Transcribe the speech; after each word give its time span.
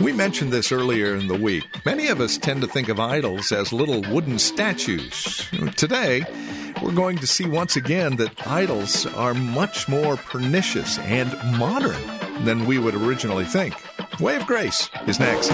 We 0.00 0.12
mentioned 0.12 0.52
this 0.52 0.72
earlier 0.72 1.14
in 1.16 1.28
the 1.28 1.34
week. 1.34 1.64
Many 1.84 2.08
of 2.08 2.20
us 2.20 2.36
tend 2.38 2.60
to 2.62 2.66
think 2.66 2.88
of 2.88 3.00
idols 3.00 3.52
as 3.52 3.72
little 3.72 4.02
wooden 4.12 4.38
statues. 4.38 5.46
Today, 5.76 6.24
we're 6.82 6.92
going 6.92 7.18
to 7.18 7.26
see 7.26 7.46
once 7.46 7.76
again 7.76 8.16
that 8.16 8.46
idols 8.46 9.06
are 9.06 9.34
much 9.34 9.88
more 9.88 10.16
pernicious 10.16 10.98
and 11.00 11.32
modern 11.58 12.02
than 12.44 12.66
we 12.66 12.78
would 12.78 12.94
originally 12.94 13.44
think. 13.44 13.74
Way 14.20 14.36
of 14.36 14.46
Grace 14.46 14.90
is 15.06 15.18
next. 15.18 15.50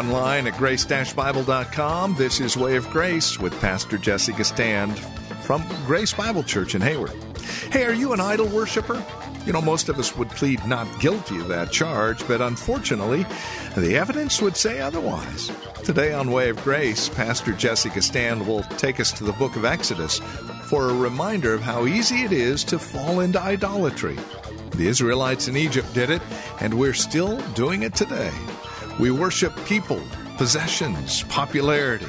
Online 0.00 0.46
at 0.46 0.56
grace-bible.com. 0.56 2.14
This 2.14 2.40
is 2.40 2.56
Way 2.56 2.76
of 2.76 2.88
Grace 2.88 3.38
with 3.38 3.52
Pastor 3.60 3.98
Jesse 3.98 4.32
Gistand 4.32 4.98
from 5.42 5.62
Grace 5.84 6.14
Bible 6.14 6.42
Church 6.42 6.74
in 6.74 6.80
Hayward. 6.80 7.12
Hey, 7.70 7.84
are 7.84 7.92
you 7.92 8.14
an 8.14 8.20
idol 8.20 8.46
worshiper? 8.46 9.04
You 9.44 9.52
know, 9.52 9.60
most 9.60 9.90
of 9.90 9.98
us 9.98 10.16
would 10.16 10.30
plead 10.30 10.66
not 10.66 10.88
guilty 11.00 11.38
of 11.38 11.48
that 11.48 11.70
charge, 11.70 12.26
but 12.26 12.40
unfortunately, 12.40 13.26
the 13.76 13.98
evidence 13.98 14.40
would 14.40 14.56
say 14.56 14.80
otherwise. 14.80 15.52
Today 15.84 16.14
on 16.14 16.30
Way 16.30 16.48
of 16.48 16.64
Grace, 16.64 17.10
Pastor 17.10 17.52
Jesse 17.52 17.90
Gistand 17.90 18.46
will 18.46 18.62
take 18.78 19.00
us 19.00 19.12
to 19.12 19.24
the 19.24 19.34
book 19.34 19.54
of 19.54 19.66
Exodus 19.66 20.18
for 20.64 20.88
a 20.88 20.94
reminder 20.94 21.52
of 21.52 21.60
how 21.60 21.84
easy 21.84 22.22
it 22.22 22.32
is 22.32 22.64
to 22.64 22.78
fall 22.78 23.20
into 23.20 23.38
idolatry. 23.38 24.16
The 24.76 24.88
Israelites 24.88 25.46
in 25.46 25.58
Egypt 25.58 25.92
did 25.92 26.08
it, 26.08 26.22
and 26.60 26.72
we're 26.72 26.94
still 26.94 27.38
doing 27.52 27.82
it 27.82 27.94
today. 27.94 28.32
We 29.00 29.10
worship 29.10 29.56
people, 29.64 30.02
possessions, 30.36 31.22
popularity. 31.22 32.06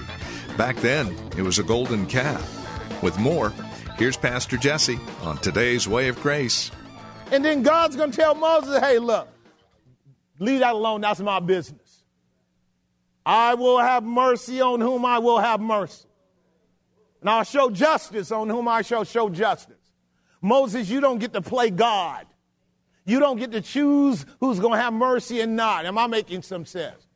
Back 0.57 0.75
then, 0.75 1.15
it 1.37 1.41
was 1.41 1.57
a 1.57 1.63
golden 1.63 2.05
calf. 2.05 3.01
With 3.01 3.17
more, 3.17 3.53
here's 3.97 4.17
Pastor 4.17 4.57
Jesse 4.57 4.99
on 5.21 5.37
today's 5.37 5.87
Way 5.87 6.09
of 6.09 6.21
Grace. 6.21 6.69
And 7.31 7.45
then 7.45 7.63
God's 7.63 7.95
going 7.95 8.11
to 8.11 8.17
tell 8.17 8.35
Moses, 8.35 8.77
hey, 8.81 8.99
look, 8.99 9.29
leave 10.37 10.59
that 10.59 10.73
alone. 10.73 10.99
That's 10.99 11.21
my 11.21 11.39
business. 11.39 12.03
I 13.25 13.53
will 13.53 13.79
have 13.79 14.03
mercy 14.03 14.59
on 14.59 14.81
whom 14.81 15.05
I 15.05 15.19
will 15.19 15.39
have 15.39 15.61
mercy. 15.61 16.09
And 17.21 17.29
I'll 17.29 17.45
show 17.45 17.69
justice 17.69 18.33
on 18.33 18.49
whom 18.49 18.67
I 18.67 18.81
shall 18.81 19.05
show 19.05 19.29
justice. 19.29 19.77
Moses, 20.41 20.89
you 20.89 20.99
don't 20.99 21.19
get 21.19 21.31
to 21.31 21.41
play 21.41 21.69
God. 21.69 22.25
You 23.05 23.19
don't 23.19 23.37
get 23.37 23.51
to 23.51 23.61
choose 23.61 24.25
who's 24.39 24.59
going 24.59 24.73
to 24.73 24.79
have 24.79 24.93
mercy 24.93 25.41
and 25.41 25.55
not. 25.55 25.85
Am 25.85 25.97
I 25.97 26.07
making 26.07 26.43
some 26.43 26.65
sense? 26.65 27.07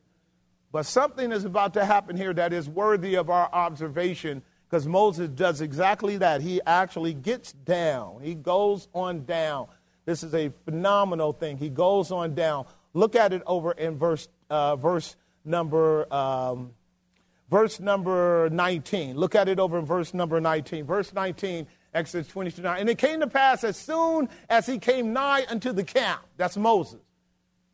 But 0.72 0.84
something 0.84 1.32
is 1.32 1.44
about 1.44 1.74
to 1.74 1.84
happen 1.84 2.16
here 2.16 2.34
that 2.34 2.52
is 2.52 2.68
worthy 2.68 3.14
of 3.14 3.30
our 3.30 3.48
observation 3.52 4.42
because 4.68 4.86
Moses 4.86 5.28
does 5.28 5.60
exactly 5.60 6.16
that. 6.18 6.40
He 6.40 6.60
actually 6.66 7.14
gets 7.14 7.52
down, 7.52 8.20
he 8.22 8.34
goes 8.34 8.88
on 8.92 9.24
down. 9.24 9.68
This 10.04 10.22
is 10.22 10.34
a 10.34 10.52
phenomenal 10.64 11.32
thing. 11.32 11.58
He 11.58 11.68
goes 11.68 12.12
on 12.12 12.34
down. 12.34 12.66
Look 12.94 13.16
at 13.16 13.32
it 13.32 13.42
over 13.44 13.72
in 13.72 13.98
verse, 13.98 14.28
uh, 14.48 14.76
verse 14.76 15.16
number. 15.44 16.12
Um, 16.14 16.74
verse 17.50 17.80
number 17.80 18.48
19. 18.50 19.16
Look 19.16 19.34
at 19.34 19.48
it 19.48 19.58
over 19.58 19.78
in 19.78 19.84
verse 19.84 20.14
number 20.14 20.40
19. 20.40 20.84
Verse 20.84 21.12
19 21.12 21.66
Exodus 21.94 22.28
22 22.28 22.62
9. 22.62 22.80
And 22.80 22.88
it 22.88 22.98
came 22.98 23.20
to 23.20 23.26
pass 23.26 23.64
as 23.64 23.76
soon 23.76 24.28
as 24.48 24.66
he 24.66 24.78
came 24.78 25.12
nigh 25.12 25.44
unto 25.48 25.72
the 25.72 25.84
camp, 25.84 26.22
that's 26.36 26.56
Moses, 26.56 27.00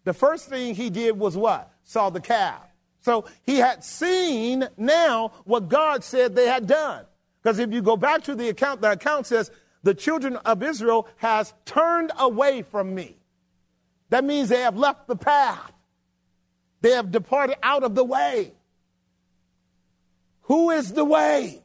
the 0.05 0.13
first 0.13 0.49
thing 0.49 0.75
he 0.75 0.91
did 0.91 1.19
was 1.19 1.37
what? 1.37 1.71
Saw 1.85 2.11
the 2.11 2.21
calf. 2.21 2.63
So 3.01 3.25
he 3.43 3.57
had 3.57 3.83
seen 3.83 4.69
now 4.77 5.33
what 5.45 5.69
God 5.69 6.05
said 6.05 6.35
they 6.35 6.47
had 6.47 6.67
done. 6.67 7.05
Because 7.43 7.59
if 7.59 7.73
you 7.73 7.83
go 7.83 7.97
back 7.97 8.23
to 8.25 8.35
the 8.35 8.49
account, 8.49 8.81
the 8.81 8.93
account 8.93 9.27
says, 9.27 9.51
the 9.83 9.95
children 9.95 10.37
of 10.37 10.63
Israel 10.63 11.09
has 11.17 11.53
turned 11.65 12.13
away 12.19 12.63
from 12.63 12.95
me. 12.95 13.17
That 14.11 14.25
means 14.25 14.49
they 14.49 14.61
have 14.61 14.77
left 14.77 15.09
the 15.09 15.17
path. 15.17 15.73
They 16.81 16.91
have 16.91 17.11
departed 17.11 17.57
out 17.63 17.83
of 17.83 17.95
the 17.95 18.05
way. 18.05 18.53
Who 20.43 20.71
is 20.71 20.93
the 20.93 21.05
way? 21.05 21.62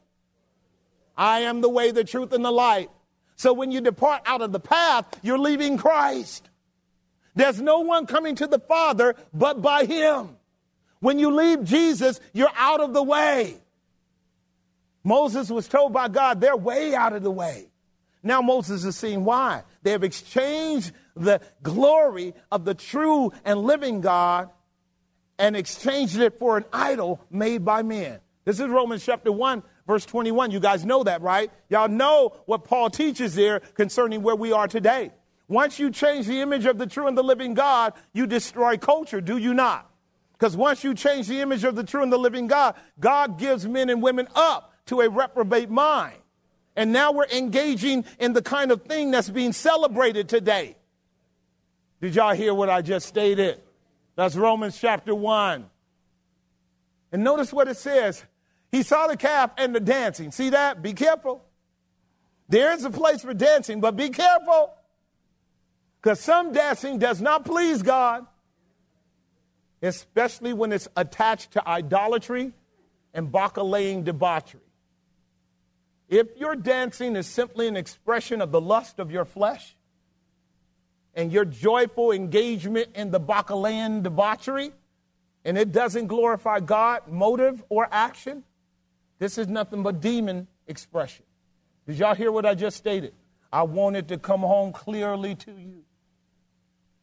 I 1.18 1.40
am 1.40 1.60
the 1.60 1.68
way, 1.68 1.90
the 1.90 2.04
truth, 2.04 2.32
and 2.32 2.44
the 2.44 2.52
light. 2.52 2.90
So 3.34 3.52
when 3.52 3.72
you 3.72 3.80
depart 3.80 4.22
out 4.24 4.40
of 4.40 4.52
the 4.52 4.60
path, 4.60 5.04
you're 5.22 5.38
leaving 5.38 5.76
Christ. 5.76 6.48
There's 7.34 7.60
no 7.60 7.80
one 7.80 8.06
coming 8.06 8.36
to 8.36 8.46
the 8.46 8.60
Father 8.60 9.14
but 9.34 9.60
by 9.60 9.84
Him. 9.84 10.36
When 11.00 11.18
you 11.18 11.30
leave 11.30 11.64
Jesus, 11.64 12.20
you're 12.32 12.50
out 12.56 12.80
of 12.80 12.94
the 12.94 13.02
way. 13.02 13.56
Moses 15.04 15.50
was 15.50 15.68
told 15.68 15.92
by 15.92 16.08
God, 16.08 16.40
they're 16.40 16.56
way 16.56 16.94
out 16.94 17.12
of 17.12 17.22
the 17.22 17.30
way. 17.30 17.68
Now 18.22 18.42
Moses 18.42 18.84
is 18.84 18.96
seeing 18.96 19.24
why. 19.24 19.62
They 19.82 19.92
have 19.92 20.04
exchanged 20.04 20.92
the 21.14 21.40
glory 21.62 22.34
of 22.50 22.64
the 22.64 22.74
true 22.74 23.32
and 23.44 23.60
living 23.60 24.00
God 24.00 24.50
and 25.38 25.56
exchanged 25.56 26.18
it 26.18 26.38
for 26.38 26.58
an 26.58 26.64
idol 26.72 27.24
made 27.30 27.64
by 27.64 27.82
men. 27.82 28.20
This 28.48 28.60
is 28.60 28.68
Romans 28.68 29.04
chapter 29.04 29.30
1, 29.30 29.62
verse 29.86 30.06
21. 30.06 30.52
You 30.52 30.58
guys 30.58 30.82
know 30.82 31.04
that, 31.04 31.20
right? 31.20 31.50
Y'all 31.68 31.86
know 31.86 32.34
what 32.46 32.64
Paul 32.64 32.88
teaches 32.88 33.34
there 33.34 33.60
concerning 33.60 34.22
where 34.22 34.34
we 34.34 34.52
are 34.52 34.66
today. 34.66 35.12
Once 35.48 35.78
you 35.78 35.90
change 35.90 36.26
the 36.26 36.40
image 36.40 36.64
of 36.64 36.78
the 36.78 36.86
true 36.86 37.06
and 37.08 37.18
the 37.18 37.22
living 37.22 37.52
God, 37.52 37.92
you 38.14 38.26
destroy 38.26 38.78
culture, 38.78 39.20
do 39.20 39.36
you 39.36 39.52
not? 39.52 39.90
Because 40.32 40.56
once 40.56 40.82
you 40.82 40.94
change 40.94 41.28
the 41.28 41.42
image 41.42 41.62
of 41.62 41.76
the 41.76 41.84
true 41.84 42.02
and 42.02 42.10
the 42.10 42.18
living 42.18 42.46
God, 42.46 42.74
God 42.98 43.38
gives 43.38 43.68
men 43.68 43.90
and 43.90 44.02
women 44.02 44.26
up 44.34 44.72
to 44.86 45.02
a 45.02 45.10
reprobate 45.10 45.68
mind. 45.68 46.16
And 46.74 46.90
now 46.90 47.12
we're 47.12 47.26
engaging 47.26 48.06
in 48.18 48.32
the 48.32 48.40
kind 48.40 48.72
of 48.72 48.84
thing 48.84 49.10
that's 49.10 49.28
being 49.28 49.52
celebrated 49.52 50.26
today. 50.26 50.78
Did 52.00 52.14
y'all 52.14 52.34
hear 52.34 52.54
what 52.54 52.70
I 52.70 52.80
just 52.80 53.08
stated? 53.08 53.60
That's 54.16 54.36
Romans 54.36 54.80
chapter 54.80 55.14
1. 55.14 55.68
And 57.12 57.22
notice 57.22 57.52
what 57.52 57.68
it 57.68 57.76
says 57.76 58.24
he 58.70 58.82
saw 58.82 59.06
the 59.06 59.16
calf 59.16 59.50
and 59.56 59.74
the 59.74 59.80
dancing. 59.80 60.30
See 60.30 60.50
that? 60.50 60.82
Be 60.82 60.92
careful. 60.92 61.44
There 62.48 62.72
is 62.72 62.84
a 62.84 62.90
place 62.90 63.22
for 63.22 63.34
dancing, 63.34 63.80
but 63.80 63.96
be 63.96 64.10
careful. 64.10 64.74
Because 66.00 66.20
some 66.20 66.52
dancing 66.52 66.98
does 66.98 67.20
not 67.20 67.44
please 67.44 67.82
God, 67.82 68.26
especially 69.82 70.52
when 70.52 70.72
it's 70.72 70.88
attached 70.96 71.52
to 71.52 71.68
idolatry 71.68 72.52
and 73.12 73.32
bacchanalian 73.32 74.04
debauchery. 74.04 74.60
If 76.08 76.36
your 76.36 76.56
dancing 76.56 77.16
is 77.16 77.26
simply 77.26 77.68
an 77.68 77.76
expression 77.76 78.40
of 78.40 78.50
the 78.50 78.60
lust 78.60 78.98
of 78.98 79.10
your 79.10 79.24
flesh 79.24 79.76
and 81.14 81.32
your 81.32 81.44
joyful 81.44 82.12
engagement 82.12 82.90
in 82.94 83.10
the 83.10 83.20
bacchanalian 83.20 84.02
debauchery, 84.02 84.72
and 85.44 85.58
it 85.58 85.72
doesn't 85.72 86.06
glorify 86.06 86.60
God, 86.60 87.08
motive 87.08 87.62
or 87.68 87.88
action, 87.90 88.44
this 89.18 89.38
is 89.38 89.48
nothing 89.48 89.82
but 89.82 90.00
demon 90.00 90.46
expression. 90.66 91.24
Did 91.86 91.98
y'all 91.98 92.14
hear 92.14 92.30
what 92.30 92.46
I 92.46 92.54
just 92.54 92.76
stated? 92.76 93.14
I 93.52 93.62
wanted 93.62 94.08
to 94.08 94.18
come 94.18 94.40
home 94.40 94.72
clearly 94.72 95.34
to 95.36 95.52
you. 95.52 95.84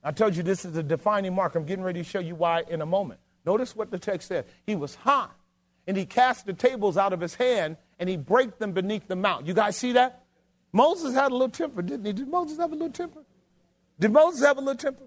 I 0.03 0.12
told 0.12 0.35
you 0.35 0.44
this 0.44 0.65
is 0.65 0.77
a 0.77 0.83
defining 0.83 1.33
mark. 1.33 1.56
I'm 1.56 1.65
getting 1.65 1.83
ready 1.83 2.03
to 2.03 2.07
show 2.07 2.19
you 2.19 2.35
why 2.35 2.63
in 2.69 2.81
a 2.81 2.85
moment. 2.85 3.19
Notice 3.45 3.75
what 3.75 3.89
the 3.89 3.97
text 3.97 4.27
said. 4.27 4.45
He 4.65 4.75
was 4.75 4.95
hot, 4.95 5.35
and 5.88 5.97
he 5.97 6.06
cast 6.06 6.45
the 6.45 6.53
tables 6.53 6.97
out 6.97 7.12
of 7.12 7.19
his 7.19 7.35
hand, 7.35 7.77
and 8.00 8.07
he 8.07 8.15
brake 8.15 8.59
them 8.59 8.71
beneath 8.71 9.07
the 9.07 9.15
mount. 9.15 9.47
You 9.47 9.56
guys 9.56 9.75
see 9.75 9.94
that? 9.94 10.23
Moses 10.71 11.15
had 11.15 11.31
a 11.31 11.33
little 11.33 11.50
temper, 11.50 11.81
didn't 11.81 12.06
he? 12.06 12.13
Did 12.13 12.27
Moses 12.27 12.57
have 12.59 12.71
a 12.71 12.75
little 12.75 12.91
temper? 12.91 13.23
Did 14.00 14.12
Moses 14.12 14.45
have 14.45 14.57
a 14.57 14.62
little 14.62 14.75
temper? 14.75 15.06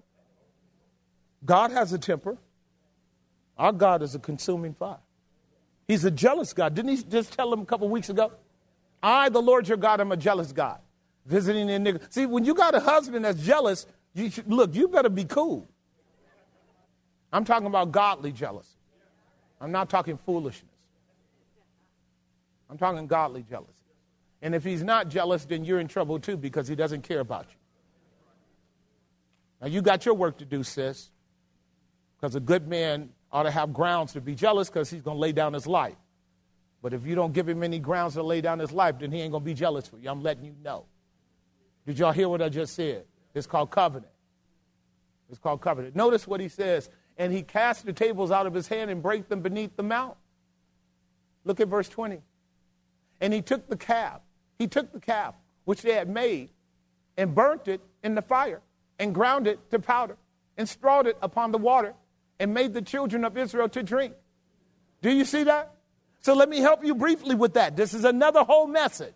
God 1.44 1.70
has 1.70 1.92
a 1.92 1.98
temper. 1.98 2.36
Our 3.56 3.72
God 3.72 4.02
is 4.02 4.14
a 4.14 4.18
consuming 4.18 4.74
fire. 4.74 4.98
He's 5.88 6.04
a 6.04 6.10
jealous 6.10 6.52
God. 6.52 6.74
Didn't 6.74 6.90
he 6.90 7.02
just 7.02 7.32
tell 7.32 7.50
him 7.50 7.60
a 7.60 7.64
couple 7.64 7.88
weeks 7.88 8.10
ago? 8.10 8.30
I, 9.02 9.30
the 9.30 9.40
Lord 9.40 9.66
your 9.66 9.78
God, 9.78 10.00
am 10.00 10.12
a 10.12 10.16
jealous 10.16 10.52
God. 10.52 10.80
Visiting 11.24 11.68
in 11.70 11.82
nigga. 11.82 12.12
See, 12.12 12.26
when 12.26 12.44
you 12.44 12.54
got 12.54 12.74
a 12.74 12.80
husband 12.80 13.24
that's 13.24 13.40
jealous, 13.42 13.86
you 14.14 14.30
should, 14.30 14.52
look, 14.52 14.74
you 14.74 14.88
better 14.88 15.08
be 15.08 15.24
cool. 15.24 15.68
I'm 17.32 17.44
talking 17.44 17.66
about 17.66 17.90
godly 17.90 18.32
jealousy. 18.32 18.76
I'm 19.60 19.72
not 19.72 19.88
talking 19.88 20.18
foolishness. 20.18 20.70
I'm 22.70 22.76
talking 22.76 23.06
godly 23.06 23.42
jealousy. 23.48 23.72
And 24.42 24.54
if 24.54 24.64
he's 24.64 24.82
not 24.82 25.08
jealous, 25.08 25.44
then 25.46 25.64
you're 25.64 25.80
in 25.80 25.88
trouble 25.88 26.18
too 26.18 26.36
because 26.36 26.68
he 26.68 26.74
doesn't 26.74 27.02
care 27.02 27.20
about 27.20 27.46
you. 27.48 27.56
Now, 29.60 29.66
you 29.68 29.82
got 29.82 30.06
your 30.06 30.14
work 30.14 30.38
to 30.38 30.44
do, 30.44 30.62
sis, 30.62 31.10
because 32.16 32.36
a 32.36 32.40
good 32.40 32.68
man 32.68 33.10
ought 33.30 33.44
to 33.44 33.50
have 33.50 33.72
grounds 33.72 34.12
to 34.14 34.20
be 34.20 34.34
jealous 34.34 34.68
because 34.68 34.90
he's 34.90 35.02
going 35.02 35.16
to 35.16 35.20
lay 35.20 35.32
down 35.32 35.52
his 35.52 35.66
life. 35.66 35.96
But 36.82 36.94
if 36.94 37.06
you 37.06 37.14
don't 37.14 37.32
give 37.32 37.48
him 37.48 37.62
any 37.62 37.78
grounds 37.78 38.14
to 38.14 38.22
lay 38.22 38.40
down 38.40 38.58
his 38.58 38.72
life, 38.72 38.98
then 39.00 39.10
he 39.10 39.20
ain't 39.20 39.32
going 39.32 39.42
to 39.42 39.46
be 39.46 39.54
jealous 39.54 39.88
for 39.88 39.98
you. 39.98 40.08
I'm 40.08 40.22
letting 40.22 40.44
you 40.44 40.54
know. 40.62 40.84
Did 41.86 41.98
y'all 41.98 42.12
hear 42.12 42.28
what 42.28 42.40
I 42.40 42.48
just 42.48 42.74
said? 42.74 43.04
It's 43.34 43.46
called 43.46 43.70
covenant. 43.70 44.12
It's 45.30 45.38
called 45.38 45.60
covenant. 45.60 45.96
Notice 45.96 46.26
what 46.26 46.40
he 46.40 46.48
says. 46.48 46.88
And 47.16 47.32
he 47.32 47.42
cast 47.42 47.84
the 47.84 47.92
tables 47.92 48.30
out 48.30 48.46
of 48.46 48.54
his 48.54 48.68
hand 48.68 48.90
and 48.90 49.02
brake 49.02 49.28
them 49.28 49.40
beneath 49.40 49.76
the 49.76 49.82
mount. 49.82 50.16
Look 51.44 51.60
at 51.60 51.68
verse 51.68 51.88
20. 51.88 52.20
And 53.20 53.32
he 53.32 53.42
took 53.42 53.68
the 53.68 53.76
calf. 53.76 54.20
He 54.58 54.66
took 54.68 54.92
the 54.92 55.00
calf, 55.00 55.34
which 55.64 55.82
they 55.82 55.94
had 55.94 56.08
made, 56.08 56.50
and 57.16 57.34
burnt 57.34 57.68
it 57.68 57.80
in 58.02 58.14
the 58.14 58.22
fire, 58.22 58.60
and 58.98 59.14
ground 59.14 59.46
it 59.46 59.58
to 59.70 59.78
powder, 59.78 60.16
and 60.56 60.68
strawed 60.68 61.06
it 61.06 61.16
upon 61.22 61.52
the 61.52 61.58
water, 61.58 61.94
and 62.38 62.54
made 62.54 62.74
the 62.74 62.82
children 62.82 63.24
of 63.24 63.36
Israel 63.36 63.68
to 63.70 63.82
drink. 63.82 64.14
Do 65.02 65.10
you 65.10 65.24
see 65.24 65.44
that? 65.44 65.74
So 66.20 66.34
let 66.34 66.48
me 66.48 66.58
help 66.58 66.84
you 66.84 66.94
briefly 66.94 67.34
with 67.34 67.54
that. 67.54 67.76
This 67.76 67.94
is 67.94 68.04
another 68.04 68.44
whole 68.44 68.66
message. 68.66 69.14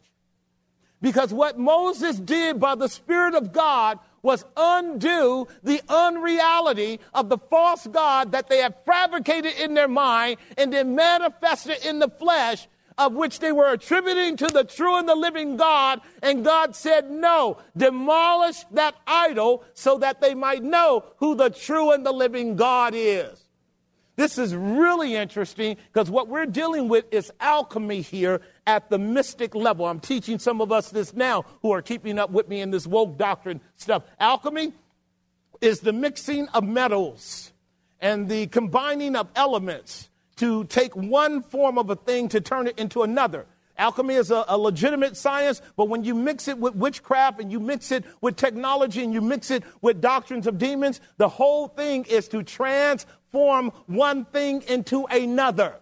Because 1.00 1.34
what 1.34 1.58
Moses 1.58 2.18
did 2.18 2.60
by 2.60 2.76
the 2.76 2.88
Spirit 2.88 3.34
of 3.34 3.52
God 3.52 3.98
was 4.22 4.44
undo 4.56 5.48
the 5.64 5.82
unreality 5.88 7.00
of 7.12 7.28
the 7.28 7.38
false 7.38 7.86
God 7.88 8.32
that 8.32 8.48
they 8.48 8.58
had 8.58 8.76
fabricated 8.86 9.54
in 9.58 9.74
their 9.74 9.88
mind 9.88 10.38
and 10.56 10.72
then 10.72 10.94
manifested 10.94 11.84
in 11.84 11.98
the 11.98 12.08
flesh, 12.08 12.68
of 12.98 13.14
which 13.14 13.38
they 13.38 13.52
were 13.52 13.72
attributing 13.72 14.36
to 14.36 14.46
the 14.46 14.64
true 14.64 14.96
and 14.96 15.08
the 15.08 15.14
living 15.14 15.56
God. 15.56 16.00
And 16.22 16.44
God 16.44 16.76
said, 16.76 17.10
No, 17.10 17.58
demolish 17.76 18.64
that 18.72 18.94
idol 19.06 19.64
so 19.74 19.98
that 19.98 20.20
they 20.20 20.34
might 20.34 20.62
know 20.62 21.04
who 21.16 21.34
the 21.34 21.50
true 21.50 21.92
and 21.92 22.04
the 22.04 22.12
living 22.12 22.56
God 22.56 22.94
is. 22.94 23.42
This 24.16 24.36
is 24.36 24.54
really 24.54 25.14
interesting 25.14 25.76
because 25.92 26.10
what 26.10 26.28
we're 26.28 26.46
dealing 26.46 26.88
with 26.88 27.06
is 27.10 27.32
alchemy 27.40 28.02
here 28.02 28.42
at 28.66 28.90
the 28.90 28.98
mystic 28.98 29.54
level. 29.54 29.86
I'm 29.86 30.00
teaching 30.00 30.38
some 30.38 30.60
of 30.60 30.70
us 30.70 30.90
this 30.90 31.14
now 31.14 31.46
who 31.62 31.72
are 31.72 31.80
keeping 31.80 32.18
up 32.18 32.30
with 32.30 32.48
me 32.48 32.60
in 32.60 32.70
this 32.70 32.86
woke 32.86 33.16
doctrine 33.16 33.60
stuff. 33.76 34.02
Alchemy 34.20 34.74
is 35.62 35.80
the 35.80 35.92
mixing 35.92 36.48
of 36.48 36.64
metals 36.64 37.52
and 38.00 38.28
the 38.28 38.48
combining 38.48 39.16
of 39.16 39.28
elements 39.34 40.10
to 40.42 40.64
take 40.64 40.96
one 40.96 41.40
form 41.40 41.78
of 41.78 41.88
a 41.88 41.94
thing 41.94 42.28
to 42.28 42.40
turn 42.40 42.66
it 42.66 42.76
into 42.76 43.04
another. 43.04 43.46
Alchemy 43.78 44.14
is 44.14 44.32
a, 44.32 44.44
a, 44.48 44.58
legitimate 44.58 45.16
science, 45.16 45.62
but 45.76 45.88
when 45.88 46.02
you 46.02 46.16
mix 46.16 46.48
it 46.48 46.58
with 46.58 46.74
witchcraft 46.74 47.40
and 47.40 47.52
you 47.52 47.60
mix 47.60 47.92
it 47.92 48.04
with 48.20 48.34
technology 48.34 49.04
and 49.04 49.14
you 49.14 49.20
mix 49.20 49.52
it 49.52 49.62
with 49.82 50.00
doctrines 50.00 50.48
of 50.48 50.58
demons, 50.58 51.00
the 51.16 51.28
whole 51.28 51.68
thing 51.68 52.04
is 52.06 52.26
to 52.26 52.42
transform 52.42 53.70
one 53.86 54.24
thing 54.24 54.62
into 54.62 55.04
another. 55.04 55.76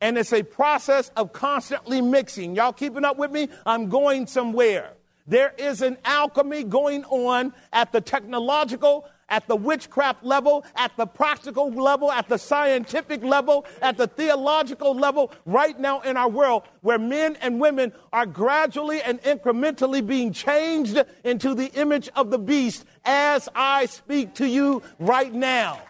And 0.00 0.16
it's 0.16 0.32
a 0.32 0.44
process 0.44 1.10
of 1.16 1.32
constantly 1.32 2.00
mixing. 2.00 2.54
Y'all 2.54 2.72
keeping 2.72 3.04
up 3.04 3.18
with 3.18 3.32
me? 3.32 3.48
I'm 3.66 3.88
going 3.88 4.28
somewhere. 4.28 4.92
There 5.26 5.52
is 5.58 5.82
an 5.82 5.98
alchemy 6.04 6.62
going 6.62 7.04
on 7.06 7.52
at 7.72 7.90
the 7.90 8.00
technological, 8.00 9.08
at 9.28 9.46
the 9.46 9.56
witchcraft 9.56 10.24
level, 10.24 10.64
at 10.76 10.96
the 10.96 11.06
practical 11.06 11.70
level, 11.70 12.10
at 12.10 12.28
the 12.28 12.38
scientific 12.38 13.22
level, 13.22 13.66
at 13.82 13.96
the 13.96 14.06
theological 14.06 14.94
level, 14.94 15.32
right 15.46 15.78
now 15.78 16.00
in 16.00 16.16
our 16.16 16.28
world, 16.28 16.62
where 16.80 16.98
men 16.98 17.36
and 17.40 17.60
women 17.60 17.92
are 18.12 18.26
gradually 18.26 19.02
and 19.02 19.20
incrementally 19.22 20.06
being 20.06 20.32
changed 20.32 21.02
into 21.24 21.54
the 21.54 21.72
image 21.74 22.08
of 22.16 22.30
the 22.30 22.38
beast 22.38 22.84
as 23.04 23.48
I 23.54 23.86
speak 23.86 24.34
to 24.34 24.46
you 24.46 24.82
right 24.98 25.32
now. 25.32 25.80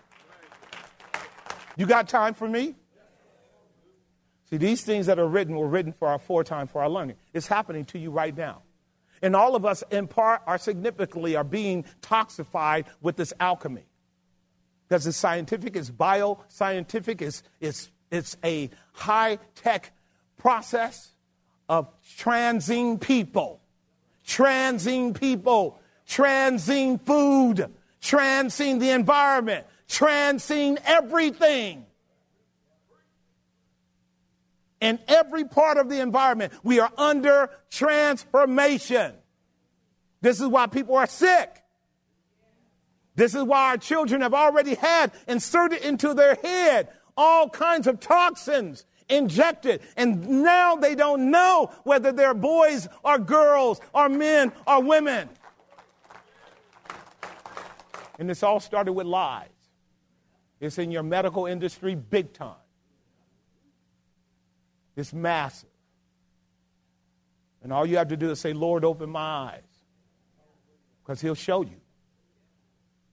You 1.76 1.86
got 1.86 2.08
time 2.08 2.34
for 2.34 2.48
me? 2.48 2.74
See, 4.50 4.56
these 4.56 4.82
things 4.82 5.06
that 5.06 5.18
are 5.18 5.28
written 5.28 5.56
were 5.56 5.68
written 5.68 5.92
for 5.92 6.08
our 6.08 6.18
foretime, 6.18 6.66
for 6.66 6.82
our 6.82 6.88
learning. 6.88 7.16
It's 7.34 7.46
happening 7.46 7.84
to 7.86 7.98
you 7.98 8.10
right 8.10 8.36
now. 8.36 8.62
And 9.22 9.34
all 9.34 9.56
of 9.56 9.64
us, 9.64 9.82
in 9.90 10.06
part, 10.06 10.42
are 10.46 10.58
significantly 10.58 11.36
are 11.36 11.44
being 11.44 11.84
toxified 12.02 12.86
with 13.00 13.16
this 13.16 13.32
alchemy. 13.40 13.84
Because 14.88 15.06
it's 15.06 15.16
scientific, 15.16 15.76
it's 15.76 15.90
bioscientific, 15.90 17.20
it's, 17.20 17.42
it's, 17.60 17.90
it's 18.10 18.36
a 18.42 18.70
high 18.92 19.38
tech 19.54 19.92
process 20.38 21.12
of 21.68 21.88
transing 22.16 22.98
people, 22.98 23.60
transing 24.24 25.12
people, 25.12 25.78
transing 26.06 26.98
food, 26.98 27.70
transing 28.00 28.78
the 28.78 28.90
environment, 28.90 29.66
transing 29.88 30.78
everything. 30.86 31.84
In 34.80 34.98
every 35.08 35.44
part 35.44 35.76
of 35.76 35.88
the 35.88 36.00
environment, 36.00 36.52
we 36.62 36.78
are 36.78 36.92
under 36.96 37.50
transformation. 37.70 39.12
This 40.20 40.40
is 40.40 40.46
why 40.46 40.66
people 40.66 40.96
are 40.96 41.06
sick. 41.06 41.62
This 43.16 43.34
is 43.34 43.42
why 43.42 43.70
our 43.70 43.76
children 43.76 44.20
have 44.20 44.34
already 44.34 44.74
had 44.74 45.10
inserted 45.26 45.82
into 45.82 46.14
their 46.14 46.36
head 46.36 46.88
all 47.16 47.50
kinds 47.50 47.88
of 47.88 47.98
toxins 47.98 48.84
injected. 49.08 49.80
And 49.96 50.44
now 50.44 50.76
they 50.76 50.94
don't 50.94 51.30
know 51.30 51.72
whether 51.82 52.12
they're 52.12 52.34
boys 52.34 52.88
or 53.02 53.18
girls 53.18 53.80
or 53.92 54.08
men 54.08 54.52
or 54.66 54.82
women. 54.82 55.28
And 58.20 58.30
this 58.30 58.42
all 58.42 58.60
started 58.60 58.92
with 58.92 59.06
lies. 59.06 59.48
It's 60.60 60.78
in 60.78 60.90
your 60.90 61.02
medical 61.02 61.46
industry 61.46 61.94
big 61.94 62.32
time. 62.32 62.54
It's 64.98 65.12
massive. 65.12 65.68
And 67.62 67.72
all 67.72 67.86
you 67.86 67.98
have 67.98 68.08
to 68.08 68.16
do 68.16 68.30
is 68.30 68.40
say, 68.40 68.52
Lord, 68.52 68.84
open 68.84 69.10
my 69.10 69.20
eyes. 69.20 69.62
Because 71.02 71.20
he'll 71.20 71.36
show 71.36 71.62
you 71.62 71.80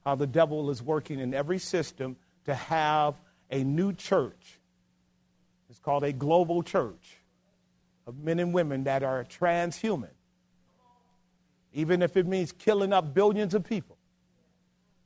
how 0.04 0.16
the 0.16 0.26
devil 0.26 0.72
is 0.72 0.82
working 0.82 1.20
in 1.20 1.34
every 1.34 1.60
system 1.60 2.16
to 2.46 2.56
have 2.56 3.16
a 3.52 3.64
new 3.64 3.94
church. 3.94 4.60
It's 5.70 5.80
called 5.80 6.04
a 6.04 6.12
global 6.12 6.64
church 6.64 7.18
of 8.08 8.18
men 8.18 8.40
and 8.40 8.52
women 8.52 8.86
that 8.86 9.04
are 9.04 9.24
transhuman, 9.24 10.10
even 11.72 12.02
if 12.02 12.18
it 12.18 12.26
means 12.26 12.52
killing 12.52 12.94
up 12.94 13.14
billions 13.14 13.54
of 13.54 13.64
people. 13.64 13.98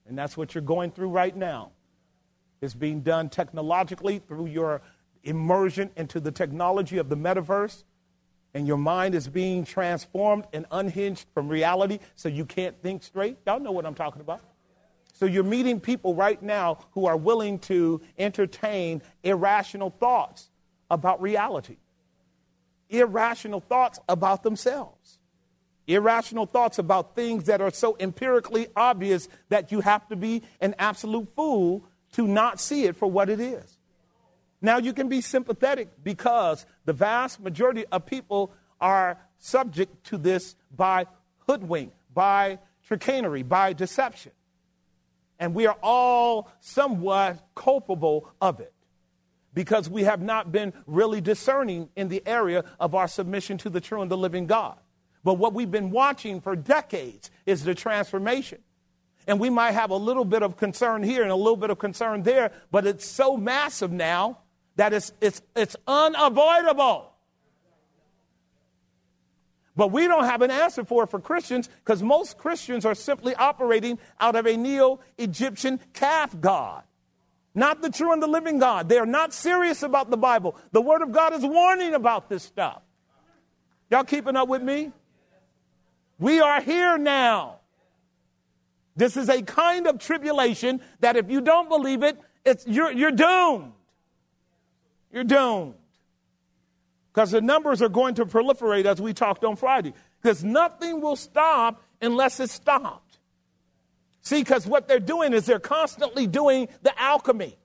And 0.07 0.17
that's 0.17 0.37
what 0.37 0.55
you're 0.55 0.61
going 0.61 0.91
through 0.91 1.09
right 1.09 1.35
now. 1.35 1.71
It's 2.61 2.73
being 2.73 3.01
done 3.01 3.29
technologically 3.29 4.19
through 4.19 4.47
your 4.47 4.81
immersion 5.23 5.89
into 5.95 6.19
the 6.19 6.31
technology 6.31 6.97
of 6.97 7.09
the 7.09 7.17
metaverse, 7.17 7.83
and 8.53 8.67
your 8.67 8.77
mind 8.77 9.15
is 9.15 9.27
being 9.27 9.63
transformed 9.63 10.45
and 10.53 10.65
unhinged 10.71 11.27
from 11.33 11.47
reality 11.47 11.99
so 12.15 12.29
you 12.29 12.45
can't 12.45 12.81
think 12.81 13.03
straight. 13.03 13.37
Y'all 13.45 13.59
know 13.59 13.71
what 13.71 13.85
I'm 13.85 13.95
talking 13.95 14.21
about. 14.21 14.41
So 15.13 15.25
you're 15.25 15.43
meeting 15.43 15.79
people 15.79 16.15
right 16.15 16.41
now 16.41 16.79
who 16.91 17.05
are 17.05 17.17
willing 17.17 17.59
to 17.59 18.01
entertain 18.17 19.01
irrational 19.23 19.89
thoughts 19.89 20.49
about 20.89 21.21
reality, 21.21 21.77
irrational 22.89 23.59
thoughts 23.59 23.99
about 24.07 24.43
themselves, 24.43 25.19
irrational 25.87 26.45
thoughts 26.45 26.79
about 26.79 27.15
things 27.15 27.43
that 27.45 27.61
are 27.61 27.71
so 27.71 27.97
empirically 27.99 28.67
obvious 28.75 29.27
that 29.49 29.71
you 29.71 29.81
have 29.81 30.07
to 30.07 30.15
be 30.15 30.41
an 30.61 30.73
absolute 30.79 31.27
fool 31.35 31.83
to 32.13 32.25
not 32.25 32.59
see 32.59 32.85
it 32.85 32.95
for 32.95 33.09
what 33.11 33.29
it 33.29 33.39
is. 33.39 33.78
Now, 34.61 34.77
you 34.77 34.93
can 34.93 35.07
be 35.07 35.21
sympathetic 35.21 35.89
because 36.03 36.65
the 36.85 36.93
vast 36.93 37.39
majority 37.39 37.85
of 37.91 38.05
people 38.05 38.51
are 38.81 39.17
subject 39.37 40.05
to 40.07 40.17
this 40.17 40.55
by 40.75 41.07
hoodwink, 41.47 41.93
by 42.13 42.59
chicanery, 42.81 43.43
by 43.43 43.73
deception. 43.73 44.33
And 45.39 45.55
we 45.55 45.65
are 45.65 45.77
all 45.81 46.51
somewhat 46.59 47.39
culpable 47.55 48.29
of 48.41 48.59
it 48.59 48.73
because 49.53 49.89
we 49.89 50.03
have 50.03 50.21
not 50.21 50.51
been 50.51 50.73
really 50.85 51.21
discerning 51.21 51.89
in 51.95 52.09
the 52.09 52.21
area 52.25 52.65
of 52.79 52.93
our 52.93 53.07
submission 53.07 53.57
to 53.59 53.69
the 53.69 53.81
true 53.81 54.01
and 54.01 54.11
the 54.11 54.17
living 54.17 54.45
God. 54.45 54.77
But 55.23 55.35
what 55.35 55.53
we've 55.53 55.71
been 55.71 55.91
watching 55.91 56.41
for 56.41 56.55
decades 56.55 57.31
is 57.45 57.63
the 57.63 57.75
transformation. 57.75 58.59
And 59.27 59.39
we 59.39 59.49
might 59.49 59.71
have 59.71 59.91
a 59.91 59.95
little 59.95 60.25
bit 60.25 60.43
of 60.43 60.57
concern 60.57 61.03
here 61.03 61.23
and 61.23 61.31
a 61.31 61.35
little 61.35 61.57
bit 61.57 61.69
of 61.69 61.77
concern 61.77 62.23
there, 62.23 62.51
but 62.71 62.85
it's 62.85 63.07
so 63.07 63.37
massive 63.37 63.91
now 63.91 64.39
that 64.79 64.93
it's, 64.93 65.11
it's, 65.19 65.41
it's 65.57 65.75
unavoidable. 65.87 67.11
But 69.75 69.91
we 69.91 70.07
don't 70.07 70.23
have 70.23 70.41
an 70.41 70.51
answer 70.51 70.85
for 70.85 71.03
it 71.03 71.07
for 71.07 71.19
Christians 71.19 71.67
because 71.83 72.01
most 72.01 72.37
Christians 72.37 72.85
are 72.85 72.95
simply 72.95 73.35
operating 73.35 73.99
out 74.21 74.37
of 74.37 74.47
a 74.47 74.55
neo 74.55 75.01
Egyptian 75.17 75.81
calf 75.91 76.33
god, 76.39 76.83
not 77.53 77.81
the 77.81 77.89
true 77.89 78.13
and 78.13 78.23
the 78.23 78.27
living 78.27 78.57
God. 78.57 78.87
They 78.87 78.97
are 78.97 79.05
not 79.05 79.33
serious 79.33 79.83
about 79.83 80.11
the 80.11 80.15
Bible. 80.15 80.55
The 80.71 80.79
Word 80.79 81.01
of 81.01 81.11
God 81.11 81.33
is 81.33 81.43
warning 81.43 81.93
about 81.93 82.29
this 82.29 82.43
stuff. 82.43 82.81
Y'all 83.91 84.05
keeping 84.05 84.37
up 84.37 84.47
with 84.47 84.61
me? 84.61 84.93
We 86.19 86.39
are 86.39 86.61
here 86.61 86.97
now. 86.97 87.59
This 88.95 89.17
is 89.17 89.27
a 89.27 89.41
kind 89.41 89.87
of 89.87 89.99
tribulation 89.99 90.79
that 91.01 91.17
if 91.17 91.29
you 91.29 91.41
don't 91.41 91.67
believe 91.67 92.01
it, 92.01 92.17
it's, 92.45 92.65
you're, 92.65 92.93
you're 92.93 93.11
doomed. 93.11 93.73
You're 95.11 95.23
doomed. 95.23 95.75
Because 97.13 97.31
the 97.31 97.41
numbers 97.41 97.81
are 97.81 97.89
going 97.89 98.15
to 98.15 98.25
proliferate 98.25 98.85
as 98.85 99.01
we 99.01 99.13
talked 99.13 99.43
on 99.43 99.55
Friday. 99.55 99.93
Because 100.21 100.43
nothing 100.43 101.01
will 101.01 101.15
stop 101.15 101.81
unless 102.01 102.39
it's 102.39 102.53
stopped. 102.53 103.17
See, 104.21 104.41
because 104.41 104.67
what 104.67 104.87
they're 104.87 104.99
doing 104.99 105.33
is 105.33 105.45
they're 105.45 105.59
constantly 105.59 106.27
doing 106.27 106.67
the 106.81 106.97
alchemy. 107.01 107.57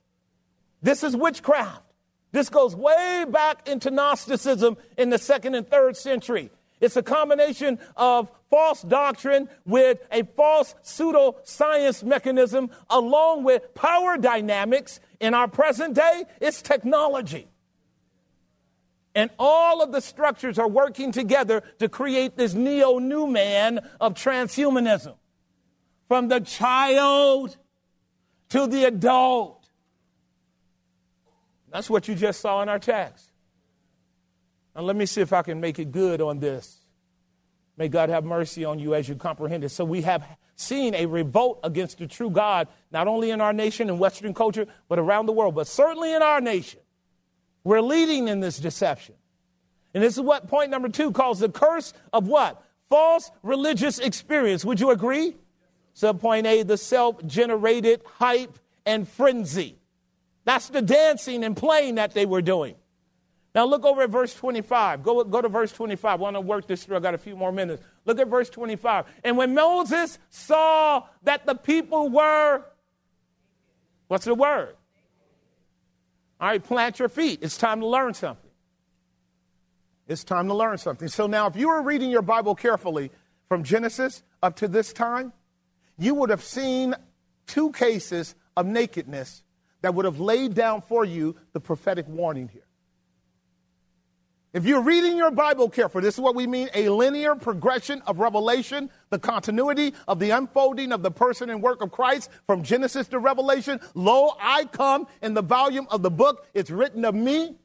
This 0.81 1.03
is 1.03 1.15
witchcraft. 1.15 1.83
This 2.31 2.49
goes 2.49 2.75
way 2.75 3.25
back 3.29 3.67
into 3.67 3.91
Gnosticism 3.91 4.77
in 4.97 5.09
the 5.09 5.17
second 5.17 5.55
and 5.55 5.67
third 5.67 5.95
century. 5.95 6.49
It's 6.81 6.95
a 6.95 7.03
combination 7.03 7.79
of 7.95 8.29
false 8.49 8.81
doctrine 8.81 9.49
with 9.65 9.99
a 10.11 10.23
false 10.23 10.75
pseudoscience 10.83 12.03
mechanism, 12.03 12.69
along 12.89 13.43
with 13.43 13.73
power 13.73 14.17
dynamics. 14.17 14.99
In 15.19 15.33
our 15.33 15.47
present 15.47 15.93
day, 15.93 16.23
it's 16.41 16.61
technology. 16.61 17.47
And 19.13 19.29
all 19.39 19.81
of 19.81 19.93
the 19.93 20.01
structures 20.01 20.59
are 20.59 20.67
working 20.67 21.13
together 21.13 21.63
to 21.79 21.87
create 21.87 22.35
this 22.35 22.53
neo 22.53 22.99
new 22.99 23.27
man 23.27 23.79
of 24.01 24.13
transhumanism. 24.13 25.15
From 26.09 26.27
the 26.27 26.41
child 26.41 27.55
to 28.49 28.67
the 28.67 28.83
adult. 28.83 29.69
That's 31.71 31.89
what 31.89 32.07
you 32.07 32.15
just 32.15 32.41
saw 32.41 32.61
in 32.61 32.69
our 32.69 32.79
text. 32.79 33.31
Now, 34.75 34.81
let 34.81 34.95
me 34.95 35.05
see 35.05 35.21
if 35.21 35.31
I 35.31 35.41
can 35.41 35.61
make 35.61 35.79
it 35.79 35.91
good 35.91 36.21
on 36.21 36.39
this. 36.39 36.79
May 37.77 37.87
God 37.87 38.09
have 38.09 38.25
mercy 38.25 38.65
on 38.65 38.79
you 38.79 38.93
as 38.93 39.07
you 39.07 39.15
comprehend 39.15 39.63
it. 39.63 39.69
So, 39.69 39.85
we 39.85 40.01
have 40.01 40.25
seen 40.55 40.93
a 40.95 41.05
revolt 41.05 41.59
against 41.63 41.99
the 41.99 42.07
true 42.07 42.29
God, 42.29 42.67
not 42.91 43.07
only 43.07 43.31
in 43.31 43.41
our 43.41 43.53
nation 43.53 43.89
and 43.89 43.99
Western 43.99 44.33
culture, 44.33 44.67
but 44.87 44.99
around 44.99 45.25
the 45.25 45.33
world, 45.33 45.55
but 45.55 45.67
certainly 45.67 46.13
in 46.13 46.21
our 46.21 46.41
nation. 46.41 46.79
We're 47.63 47.81
leading 47.81 48.27
in 48.27 48.41
this 48.41 48.59
deception. 48.59 49.15
And 49.93 50.03
this 50.03 50.15
is 50.15 50.21
what 50.21 50.47
point 50.47 50.71
number 50.71 50.89
two 50.89 51.11
calls 51.11 51.39
the 51.39 51.49
curse 51.49 51.93
of 52.11 52.27
what? 52.27 52.61
False 52.89 53.31
religious 53.43 53.97
experience. 53.97 54.63
Would 54.65 54.79
you 54.79 54.91
agree? 54.91 55.35
Subpoint 55.95 56.45
A, 56.45 56.63
the 56.63 56.77
self 56.77 57.25
generated 57.25 58.01
hype 58.17 58.59
and 58.85 59.07
frenzy. 59.07 59.77
That's 60.43 60.69
the 60.69 60.81
dancing 60.81 61.43
and 61.43 61.55
playing 61.55 61.95
that 61.95 62.13
they 62.13 62.25
were 62.25 62.41
doing. 62.41 62.75
Now 63.55 63.65
look 63.65 63.85
over 63.85 64.01
at 64.01 64.09
verse 64.09 64.33
25. 64.33 65.01
Go, 65.01 65.23
go 65.23 65.41
to 65.41 65.47
verse 65.47 65.71
25. 65.71 66.11
I 66.11 66.15
want 66.21 66.35
to 66.35 66.41
work 66.41 66.67
this 66.67 66.83
through. 66.83 66.97
I 66.97 66.99
got 66.99 67.13
a 67.13 67.17
few 67.17 67.37
more 67.37 67.53
minutes. 67.53 67.81
Look 68.03 68.19
at 68.19 68.27
verse 68.27 68.49
25. 68.49 69.05
And 69.23 69.37
when 69.37 69.53
Moses 69.53 70.19
saw 70.29 71.05
that 71.23 71.45
the 71.45 71.55
people 71.55 72.09
were, 72.09 72.65
what's 74.09 74.25
the 74.25 74.35
word? 74.35 74.75
All 76.41 76.49
right, 76.49 76.61
plant 76.61 76.99
your 76.99 77.07
feet. 77.07 77.39
It's 77.41 77.57
time 77.57 77.79
to 77.79 77.87
learn 77.87 78.13
something. 78.13 78.51
It's 80.05 80.25
time 80.25 80.49
to 80.49 80.53
learn 80.53 80.77
something. 80.77 81.07
So 81.07 81.25
now, 81.25 81.47
if 81.47 81.55
you 81.55 81.69
were 81.69 81.81
reading 81.81 82.09
your 82.09 82.21
Bible 82.21 82.55
carefully 82.55 83.09
from 83.47 83.63
Genesis 83.63 84.21
up 84.43 84.57
to 84.57 84.67
this 84.67 84.91
time, 84.91 85.31
you 85.97 86.13
would 86.15 86.29
have 86.29 86.43
seen 86.43 86.93
two 87.47 87.71
cases 87.71 88.35
of 88.57 88.65
nakedness 88.65 89.43
that 89.81 89.95
would 89.95 90.03
have 90.03 90.19
laid 90.19 90.53
down 90.55 90.81
for 90.81 91.05
you 91.05 91.37
the 91.53 91.61
prophetic 91.61 92.05
warning 92.09 92.49
here. 92.49 92.64
If 94.55 94.63
you're 94.65 94.83
reading 94.83 95.17
your 95.17 95.31
Bible 95.31 95.69
carefully, 95.69 96.05
this 96.05 96.13
is 96.13 96.21
what 96.21 96.33
we 96.33 96.47
mean 96.47 96.69
a 96.73 96.87
linear 96.87 97.35
progression 97.35 98.01
of 98.07 98.19
revelation, 98.19 98.89
the 99.09 99.19
continuity 99.19 99.93
of 100.07 100.17
the 100.17 100.29
unfolding 100.29 100.93
of 100.93 101.03
the 101.03 101.11
person 101.11 101.49
and 101.49 101.61
work 101.61 101.81
of 101.81 101.91
Christ 101.91 102.29
from 102.47 102.63
Genesis 102.63 103.09
to 103.09 103.19
Revelation. 103.19 103.81
Lo, 103.95 104.33
I 104.39 104.63
come 104.63 105.07
in 105.21 105.33
the 105.33 105.41
volume 105.41 105.87
of 105.91 106.03
the 106.03 106.09
book. 106.09 106.47
It's 106.53 106.71
written 106.71 107.03
of 107.03 107.13
me. 107.13 107.57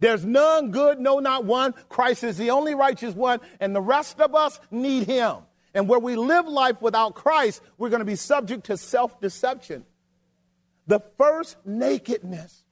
There's 0.00 0.22
none 0.22 0.70
good, 0.70 1.00
no, 1.00 1.18
not 1.18 1.46
one. 1.46 1.72
Christ 1.88 2.24
is 2.24 2.36
the 2.36 2.50
only 2.50 2.74
righteous 2.74 3.14
one, 3.14 3.40
and 3.58 3.74
the 3.74 3.80
rest 3.80 4.20
of 4.20 4.34
us 4.34 4.60
need 4.70 5.06
him. 5.06 5.36
And 5.72 5.88
where 5.88 5.98
we 5.98 6.14
live 6.14 6.46
life 6.46 6.82
without 6.82 7.14
Christ, 7.14 7.62
we're 7.78 7.88
going 7.88 8.00
to 8.00 8.04
be 8.04 8.16
subject 8.16 8.66
to 8.66 8.76
self 8.76 9.18
deception. 9.18 9.86
The 10.88 11.00
first 11.16 11.56
nakedness 11.64 12.64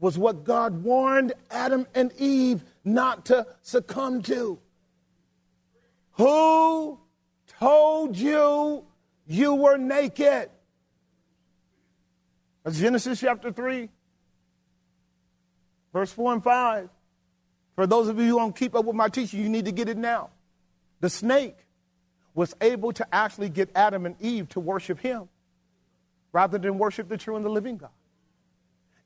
was 0.00 0.16
what 0.16 0.44
God 0.44 0.82
warned 0.82 1.34
Adam 1.50 1.86
and 1.94 2.12
Eve 2.18 2.64
not 2.84 3.26
to 3.26 3.46
succumb 3.62 4.22
to. 4.22 4.58
Who 6.12 6.98
told 7.58 8.16
you 8.16 8.84
you 9.26 9.54
were 9.54 9.76
naked? 9.76 10.50
That's 12.64 12.78
Genesis 12.78 13.20
chapter 13.20 13.52
3, 13.52 13.88
verse 15.92 16.12
4 16.12 16.34
and 16.34 16.44
5. 16.44 16.90
For 17.74 17.86
those 17.86 18.08
of 18.08 18.18
you 18.18 18.26
who 18.26 18.36
don't 18.36 18.54
keep 18.54 18.74
up 18.74 18.84
with 18.84 18.96
my 18.96 19.08
teaching, 19.08 19.40
you 19.40 19.48
need 19.48 19.64
to 19.64 19.72
get 19.72 19.88
it 19.88 19.96
now. 19.96 20.30
The 21.00 21.08
snake 21.08 21.56
was 22.34 22.54
able 22.60 22.92
to 22.92 23.14
actually 23.14 23.48
get 23.48 23.70
Adam 23.74 24.04
and 24.04 24.14
Eve 24.20 24.48
to 24.50 24.60
worship 24.60 25.00
him 25.00 25.28
rather 26.32 26.58
than 26.58 26.78
worship 26.78 27.08
the 27.08 27.16
true 27.16 27.36
and 27.36 27.44
the 27.44 27.48
living 27.48 27.78
God. 27.78 27.90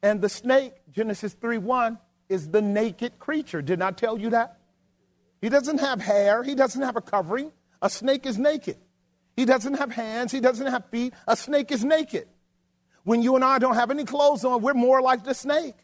And 0.03 0.21
the 0.21 0.29
snake, 0.29 0.75
Genesis 0.91 1.33
3 1.35 1.59
1, 1.59 1.99
is 2.29 2.51
the 2.51 2.63
naked 2.63 3.19
creature. 3.19 3.63
Did 3.63 3.83
I 3.83 3.91
tell 3.91 4.19
you 4.19 4.31
that? 4.31 4.59
He 5.41 5.49
doesn't 5.49 5.79
have 5.79 6.01
hair, 6.01 6.43
he 6.43 6.55
doesn't 6.55 6.81
have 6.81 6.97
a 6.97 7.01
covering. 7.01 7.53
A 7.83 7.91
snake 7.91 8.25
is 8.25 8.39
naked. 8.39 8.79
He 9.37 9.45
doesn't 9.45 9.75
have 9.75 9.93
hands, 9.93 10.33
he 10.33 10.41
doesn't 10.41 10.67
have 10.67 10.87
feet. 10.91 11.13
A 11.29 11.37
snake 11.37 11.71
is 11.71 11.85
naked. 11.85 12.29
When 13.03 13.23
you 13.23 13.35
and 13.37 13.45
I 13.45 13.59
don't 13.59 13.75
have 13.75 13.91
any 13.91 14.05
clothes 14.05 14.45
on, 14.45 14.63
we're 14.63 14.75
more 14.75 15.03
like 15.03 15.25
the 15.25 15.35
snake. 15.35 15.75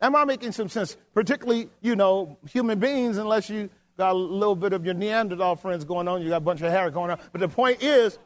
Am 0.00 0.14
I 0.14 0.24
making 0.26 0.52
some 0.52 0.68
sense? 0.68 0.96
Particularly, 1.14 1.70
you 1.80 1.96
know, 1.96 2.38
human 2.50 2.78
beings, 2.78 3.16
unless 3.16 3.48
you 3.48 3.70
got 3.96 4.12
a 4.12 4.18
little 4.18 4.56
bit 4.56 4.74
of 4.74 4.84
your 4.84 4.94
Neanderthal 4.94 5.56
friends 5.56 5.84
going 5.84 6.06
on, 6.06 6.20
you 6.20 6.28
got 6.28 6.36
a 6.36 6.40
bunch 6.40 6.60
of 6.60 6.70
hair 6.70 6.90
going 6.90 7.10
on. 7.10 7.18
But 7.32 7.40
the 7.40 7.48
point 7.48 7.82
is, 7.82 8.18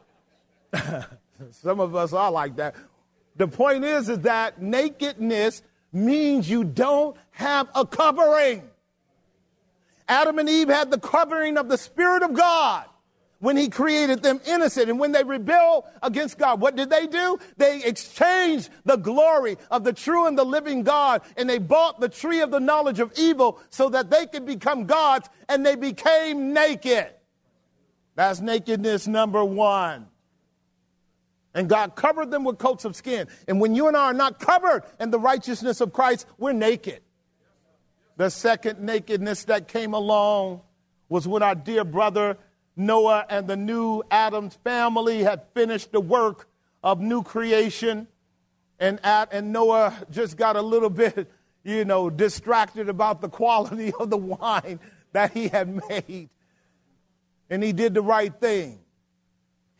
some 1.51 1.79
of 1.79 1.95
us 1.95 2.11
are 2.11 2.29
like 2.29 2.57
that. 2.57 2.75
The 3.37 3.47
point 3.47 3.85
is, 3.85 4.09
is 4.09 4.19
that 4.19 4.61
nakedness 4.61 5.63
means 5.91 6.49
you 6.49 6.63
don't 6.63 7.15
have 7.31 7.67
a 7.75 7.85
covering. 7.85 8.63
Adam 10.07 10.39
and 10.39 10.49
Eve 10.49 10.67
had 10.67 10.91
the 10.91 10.99
covering 10.99 11.57
of 11.57 11.69
the 11.69 11.77
Spirit 11.77 12.23
of 12.23 12.33
God 12.33 12.85
when 13.39 13.57
he 13.57 13.69
created 13.69 14.21
them 14.21 14.39
innocent. 14.45 14.89
And 14.89 14.99
when 14.99 15.11
they 15.11 15.23
rebel 15.23 15.87
against 16.01 16.37
God, 16.37 16.61
what 16.61 16.75
did 16.75 16.89
they 16.89 17.07
do? 17.07 17.39
They 17.57 17.83
exchanged 17.83 18.69
the 18.85 18.97
glory 18.97 19.57
of 19.69 19.83
the 19.83 19.93
true 19.93 20.27
and 20.27 20.37
the 20.37 20.45
living 20.45 20.83
God 20.83 21.21
and 21.35 21.49
they 21.49 21.57
bought 21.57 21.99
the 21.99 22.09
tree 22.09 22.41
of 22.41 22.51
the 22.51 22.59
knowledge 22.59 22.99
of 22.99 23.11
evil 23.17 23.59
so 23.69 23.89
that 23.89 24.09
they 24.09 24.25
could 24.27 24.45
become 24.45 24.85
gods 24.85 25.29
and 25.49 25.65
they 25.65 25.75
became 25.75 26.53
naked. 26.53 27.09
That's 28.15 28.39
nakedness 28.39 29.07
number 29.07 29.43
one. 29.43 30.07
And 31.53 31.67
God 31.67 31.95
covered 31.95 32.31
them 32.31 32.43
with 32.43 32.57
coats 32.57 32.85
of 32.85 32.95
skin. 32.95 33.27
And 33.47 33.59
when 33.59 33.75
you 33.75 33.87
and 33.87 33.97
I 33.97 34.05
are 34.05 34.13
not 34.13 34.39
covered 34.39 34.83
in 34.99 35.11
the 35.11 35.19
righteousness 35.19 35.81
of 35.81 35.91
Christ, 35.91 36.25
we're 36.37 36.53
naked. 36.53 37.01
The 38.17 38.29
second 38.29 38.79
nakedness 38.79 39.45
that 39.45 39.67
came 39.67 39.93
along 39.93 40.61
was 41.09 41.27
when 41.27 41.43
our 41.43 41.55
dear 41.55 41.83
brother 41.83 42.37
Noah 42.75 43.25
and 43.29 43.47
the 43.47 43.57
new 43.57 44.03
Adam's 44.09 44.55
family 44.63 45.23
had 45.23 45.43
finished 45.53 45.91
the 45.91 45.99
work 45.99 46.47
of 46.83 46.99
new 47.01 47.23
creation. 47.23 48.07
And, 48.79 48.99
and 49.03 49.51
Noah 49.51 49.93
just 50.09 50.37
got 50.37 50.55
a 50.55 50.61
little 50.61 50.89
bit, 50.91 51.29
you 51.63 51.85
know, 51.85 52.09
distracted 52.09 52.89
about 52.89 53.21
the 53.21 53.29
quality 53.29 53.91
of 53.99 54.09
the 54.09 54.17
wine 54.17 54.79
that 55.11 55.33
he 55.33 55.49
had 55.49 55.81
made. 55.89 56.29
And 57.49 57.61
he 57.61 57.73
did 57.73 57.93
the 57.93 58.01
right 58.01 58.33
thing. 58.39 58.80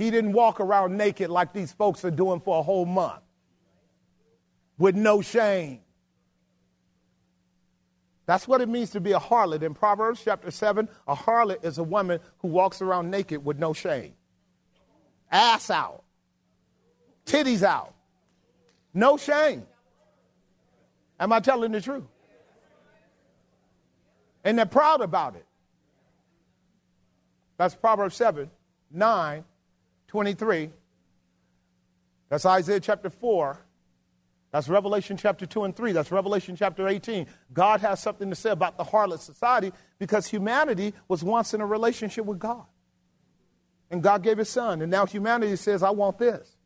He 0.01 0.09
didn't 0.09 0.33
walk 0.33 0.59
around 0.59 0.97
naked 0.97 1.29
like 1.29 1.53
these 1.53 1.71
folks 1.71 2.03
are 2.03 2.09
doing 2.09 2.39
for 2.39 2.57
a 2.57 2.63
whole 2.63 2.87
month 2.87 3.21
with 4.79 4.95
no 4.95 5.21
shame. 5.21 5.81
That's 8.25 8.47
what 8.47 8.61
it 8.61 8.67
means 8.67 8.89
to 8.91 8.99
be 8.99 9.11
a 9.11 9.19
harlot. 9.19 9.61
In 9.61 9.75
Proverbs 9.75 10.23
chapter 10.25 10.49
7, 10.49 10.89
a 11.07 11.15
harlot 11.15 11.63
is 11.63 11.77
a 11.77 11.83
woman 11.83 12.19
who 12.39 12.47
walks 12.47 12.81
around 12.81 13.11
naked 13.11 13.45
with 13.45 13.59
no 13.59 13.73
shame. 13.73 14.13
Ass 15.31 15.69
out, 15.69 16.03
titties 17.27 17.61
out, 17.61 17.93
no 18.95 19.17
shame. 19.17 19.67
Am 21.19 21.31
I 21.31 21.39
telling 21.41 21.73
the 21.73 21.81
truth? 21.81 22.05
And 24.43 24.57
they're 24.57 24.65
proud 24.65 25.01
about 25.01 25.35
it. 25.35 25.45
That's 27.57 27.75
Proverbs 27.75 28.15
7, 28.15 28.49
9, 28.89 29.43
23. 30.11 30.69
That's 32.27 32.45
Isaiah 32.45 32.81
chapter 32.81 33.09
4. 33.09 33.57
That's 34.51 34.67
Revelation 34.67 35.15
chapter 35.15 35.45
2 35.45 35.63
and 35.63 35.73
3. 35.73 35.93
That's 35.93 36.11
Revelation 36.11 36.57
chapter 36.57 36.89
18. 36.89 37.27
God 37.53 37.79
has 37.79 38.01
something 38.01 38.29
to 38.29 38.35
say 38.35 38.49
about 38.49 38.77
the 38.77 38.83
harlot 38.83 39.19
society 39.19 39.71
because 39.99 40.27
humanity 40.27 40.93
was 41.07 41.23
once 41.23 41.53
in 41.53 41.61
a 41.61 41.65
relationship 41.65 42.25
with 42.25 42.39
God. 42.39 42.65
And 43.89 44.03
God 44.03 44.21
gave 44.21 44.37
his 44.37 44.49
son. 44.49 44.81
And 44.81 44.91
now 44.91 45.05
humanity 45.05 45.55
says, 45.55 45.81
I 45.81 45.91
want 45.91 46.17
this. 46.17 46.57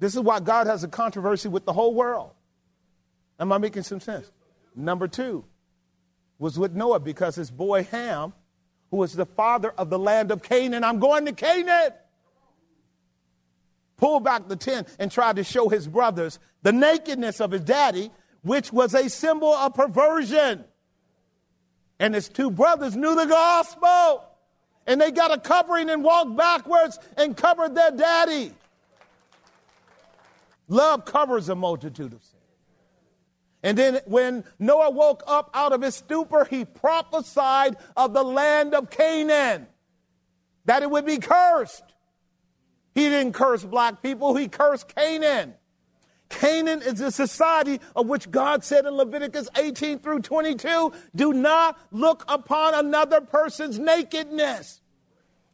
This 0.00 0.16
is 0.16 0.20
why 0.20 0.40
God 0.40 0.66
has 0.66 0.82
a 0.82 0.88
controversy 0.88 1.48
with 1.48 1.66
the 1.66 1.72
whole 1.72 1.94
world. 1.94 2.32
Am 3.38 3.52
I 3.52 3.58
making 3.58 3.84
some 3.84 4.00
sense? 4.00 4.28
Number 4.74 5.06
two 5.06 5.44
was 6.40 6.58
with 6.58 6.74
Noah 6.74 6.98
because 6.98 7.36
his 7.36 7.48
boy 7.48 7.84
Ham, 7.84 8.32
who 8.90 8.96
was 8.96 9.12
the 9.12 9.24
father 9.24 9.70
of 9.78 9.88
the 9.88 10.00
land 10.00 10.32
of 10.32 10.42
Canaan, 10.42 10.82
I'm 10.82 10.98
going 10.98 11.26
to 11.26 11.32
Canaan 11.32 11.92
pulled 13.96 14.24
back 14.24 14.48
the 14.48 14.56
tent 14.56 14.88
and 14.98 15.10
tried 15.10 15.36
to 15.36 15.44
show 15.44 15.68
his 15.68 15.86
brothers 15.88 16.38
the 16.62 16.72
nakedness 16.72 17.40
of 17.40 17.50
his 17.50 17.62
daddy, 17.62 18.10
which 18.42 18.72
was 18.72 18.94
a 18.94 19.08
symbol 19.08 19.52
of 19.52 19.74
perversion. 19.74 20.64
And 21.98 22.14
his 22.14 22.28
two 22.28 22.50
brothers 22.50 22.94
knew 22.94 23.14
the 23.14 23.26
gospel. 23.26 24.24
And 24.86 25.00
they 25.00 25.10
got 25.10 25.32
a 25.32 25.40
covering 25.40 25.90
and 25.90 26.04
walked 26.04 26.36
backwards 26.36 26.98
and 27.16 27.36
covered 27.36 27.74
their 27.74 27.90
daddy. 27.90 28.52
Love 30.68 31.04
covers 31.04 31.48
a 31.48 31.54
multitude 31.54 32.12
of 32.12 32.22
sins. 32.22 32.32
And 33.62 33.76
then 33.76 34.00
when 34.04 34.44
Noah 34.58 34.90
woke 34.90 35.24
up 35.26 35.50
out 35.54 35.72
of 35.72 35.82
his 35.82 35.96
stupor, 35.96 36.44
he 36.44 36.64
prophesied 36.64 37.76
of 37.96 38.12
the 38.12 38.22
land 38.22 38.74
of 38.74 38.90
Canaan, 38.90 39.66
that 40.66 40.82
it 40.82 40.90
would 40.90 41.06
be 41.06 41.18
cursed. 41.18 41.82
He 42.96 43.10
didn't 43.10 43.34
curse 43.34 43.62
black 43.62 44.02
people, 44.02 44.34
he 44.34 44.48
cursed 44.48 44.88
Canaan. 44.96 45.52
Canaan 46.30 46.80
is 46.80 46.98
a 47.02 47.12
society 47.12 47.78
of 47.94 48.06
which 48.06 48.30
God 48.30 48.64
said 48.64 48.86
in 48.86 48.94
Leviticus 48.94 49.50
18 49.54 49.98
through 49.98 50.20
22 50.20 50.92
do 51.14 51.32
not 51.34 51.78
look 51.92 52.24
upon 52.26 52.74
another 52.74 53.20
person's 53.20 53.78
nakedness. 53.78 54.80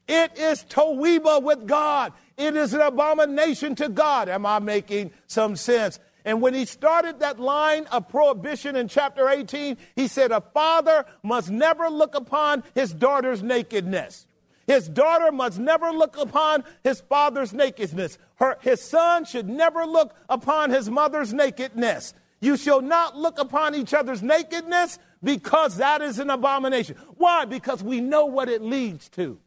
It 0.06 0.38
is 0.38 0.64
towiba 0.64 1.42
with 1.42 1.66
God. 1.66 2.12
It 2.36 2.54
is 2.54 2.74
an 2.74 2.80
abomination 2.80 3.74
to 3.74 3.88
God. 3.88 4.28
Am 4.28 4.46
I 4.46 4.60
making 4.60 5.10
some 5.26 5.56
sense? 5.56 5.98
And 6.24 6.40
when 6.40 6.54
he 6.54 6.64
started 6.64 7.18
that 7.20 7.40
line 7.40 7.86
of 7.86 8.08
prohibition 8.08 8.76
in 8.76 8.86
chapter 8.86 9.28
18, 9.28 9.76
he 9.96 10.06
said, 10.06 10.30
A 10.30 10.40
father 10.40 11.04
must 11.24 11.50
never 11.50 11.90
look 11.90 12.14
upon 12.14 12.62
his 12.76 12.94
daughter's 12.94 13.42
nakedness. 13.42 14.26
His 14.72 14.88
daughter 14.88 15.30
must 15.30 15.58
never 15.58 15.90
look 15.90 16.16
upon 16.16 16.64
his 16.82 17.02
father's 17.02 17.52
nakedness. 17.52 18.16
Her, 18.36 18.56
his 18.62 18.80
son 18.80 19.26
should 19.26 19.46
never 19.46 19.84
look 19.84 20.14
upon 20.30 20.70
his 20.70 20.88
mother's 20.88 21.34
nakedness. 21.34 22.14
You 22.40 22.56
shall 22.56 22.80
not 22.80 23.14
look 23.14 23.38
upon 23.38 23.74
each 23.74 23.92
other's 23.92 24.22
nakedness 24.22 24.98
because 25.22 25.76
that 25.76 26.00
is 26.00 26.18
an 26.18 26.30
abomination. 26.30 26.96
Why? 27.18 27.44
Because 27.44 27.82
we 27.82 28.00
know 28.00 28.24
what 28.24 28.48
it 28.48 28.62
leads 28.62 29.10
to. 29.10 29.38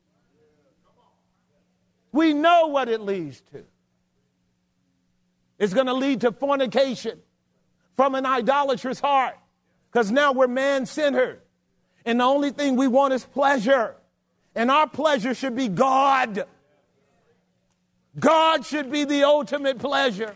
We 2.11 2.35
know 2.35 2.67
what 2.67 2.87
it 2.87 3.01
leads 3.01 3.41
to. 3.51 3.63
It's 5.57 5.73
going 5.73 5.87
to 5.87 5.95
lead 5.95 6.21
to 6.21 6.33
fornication 6.33 7.19
from 7.95 8.13
an 8.13 8.27
idolatrous 8.27 8.99
heart 8.99 9.39
because 9.91 10.11
now 10.11 10.33
we're 10.33 10.45
man 10.45 10.85
centered. 10.85 11.41
And 12.05 12.19
the 12.19 12.25
only 12.25 12.51
thing 12.51 12.75
we 12.75 12.87
want 12.87 13.15
is 13.15 13.25
pleasure. 13.25 13.95
And 14.55 14.71
our 14.71 14.87
pleasure 14.87 15.33
should 15.33 15.55
be 15.55 15.67
God. 15.67 16.45
God 18.17 18.65
should 18.65 18.91
be 18.91 19.03
the 19.03 19.23
ultimate 19.23 19.79
pleasure. 19.79 20.35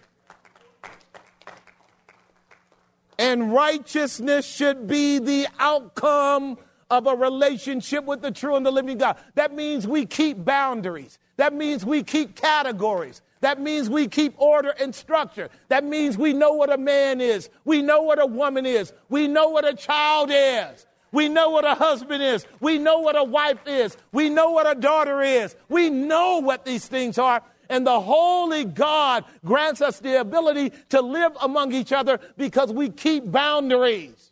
And 3.17 3.53
righteousness 3.53 4.45
should 4.45 4.87
be 4.87 5.19
the 5.19 5.47
outcome 5.59 6.57
of 6.89 7.05
a 7.05 7.15
relationship 7.15 8.05
with 8.05 8.21
the 8.21 8.31
true 8.31 8.55
and 8.55 8.65
the 8.65 8.71
living 8.71 8.97
God. 8.97 9.17
That 9.35 9.53
means 9.53 9.87
we 9.87 10.05
keep 10.05 10.43
boundaries. 10.43 11.19
That 11.37 11.53
means 11.53 11.85
we 11.85 12.03
keep 12.03 12.35
categories. 12.35 13.21
That 13.41 13.61
means 13.61 13.89
we 13.89 14.07
keep 14.07 14.33
order 14.37 14.73
and 14.79 14.93
structure. 14.93 15.49
That 15.69 15.85
means 15.85 16.17
we 16.17 16.33
know 16.33 16.53
what 16.53 16.71
a 16.71 16.77
man 16.77 17.21
is. 17.21 17.49
We 17.63 17.81
know 17.81 18.01
what 18.01 18.21
a 18.21 18.25
woman 18.25 18.65
is. 18.65 18.91
We 19.07 19.27
know 19.27 19.49
what 19.49 19.65
a 19.65 19.73
child 19.73 20.29
is. 20.31 20.85
We 21.11 21.29
know 21.29 21.49
what 21.49 21.65
a 21.65 21.75
husband 21.75 22.21
is. 22.21 22.45
We 22.59 22.77
know 22.77 22.99
what 22.99 23.17
a 23.17 23.23
wife 23.23 23.59
is. 23.65 23.97
We 24.11 24.29
know 24.29 24.51
what 24.51 24.69
a 24.69 24.79
daughter 24.79 25.21
is. 25.21 25.55
We 25.67 25.89
know 25.89 26.39
what 26.39 26.65
these 26.65 26.87
things 26.87 27.17
are. 27.17 27.41
And 27.69 27.85
the 27.85 27.99
Holy 27.99 28.65
God 28.65 29.25
grants 29.45 29.81
us 29.81 29.99
the 29.99 30.19
ability 30.19 30.71
to 30.89 31.01
live 31.01 31.33
among 31.41 31.73
each 31.73 31.91
other 31.91 32.19
because 32.37 32.71
we 32.71 32.89
keep 32.89 33.31
boundaries. 33.31 34.31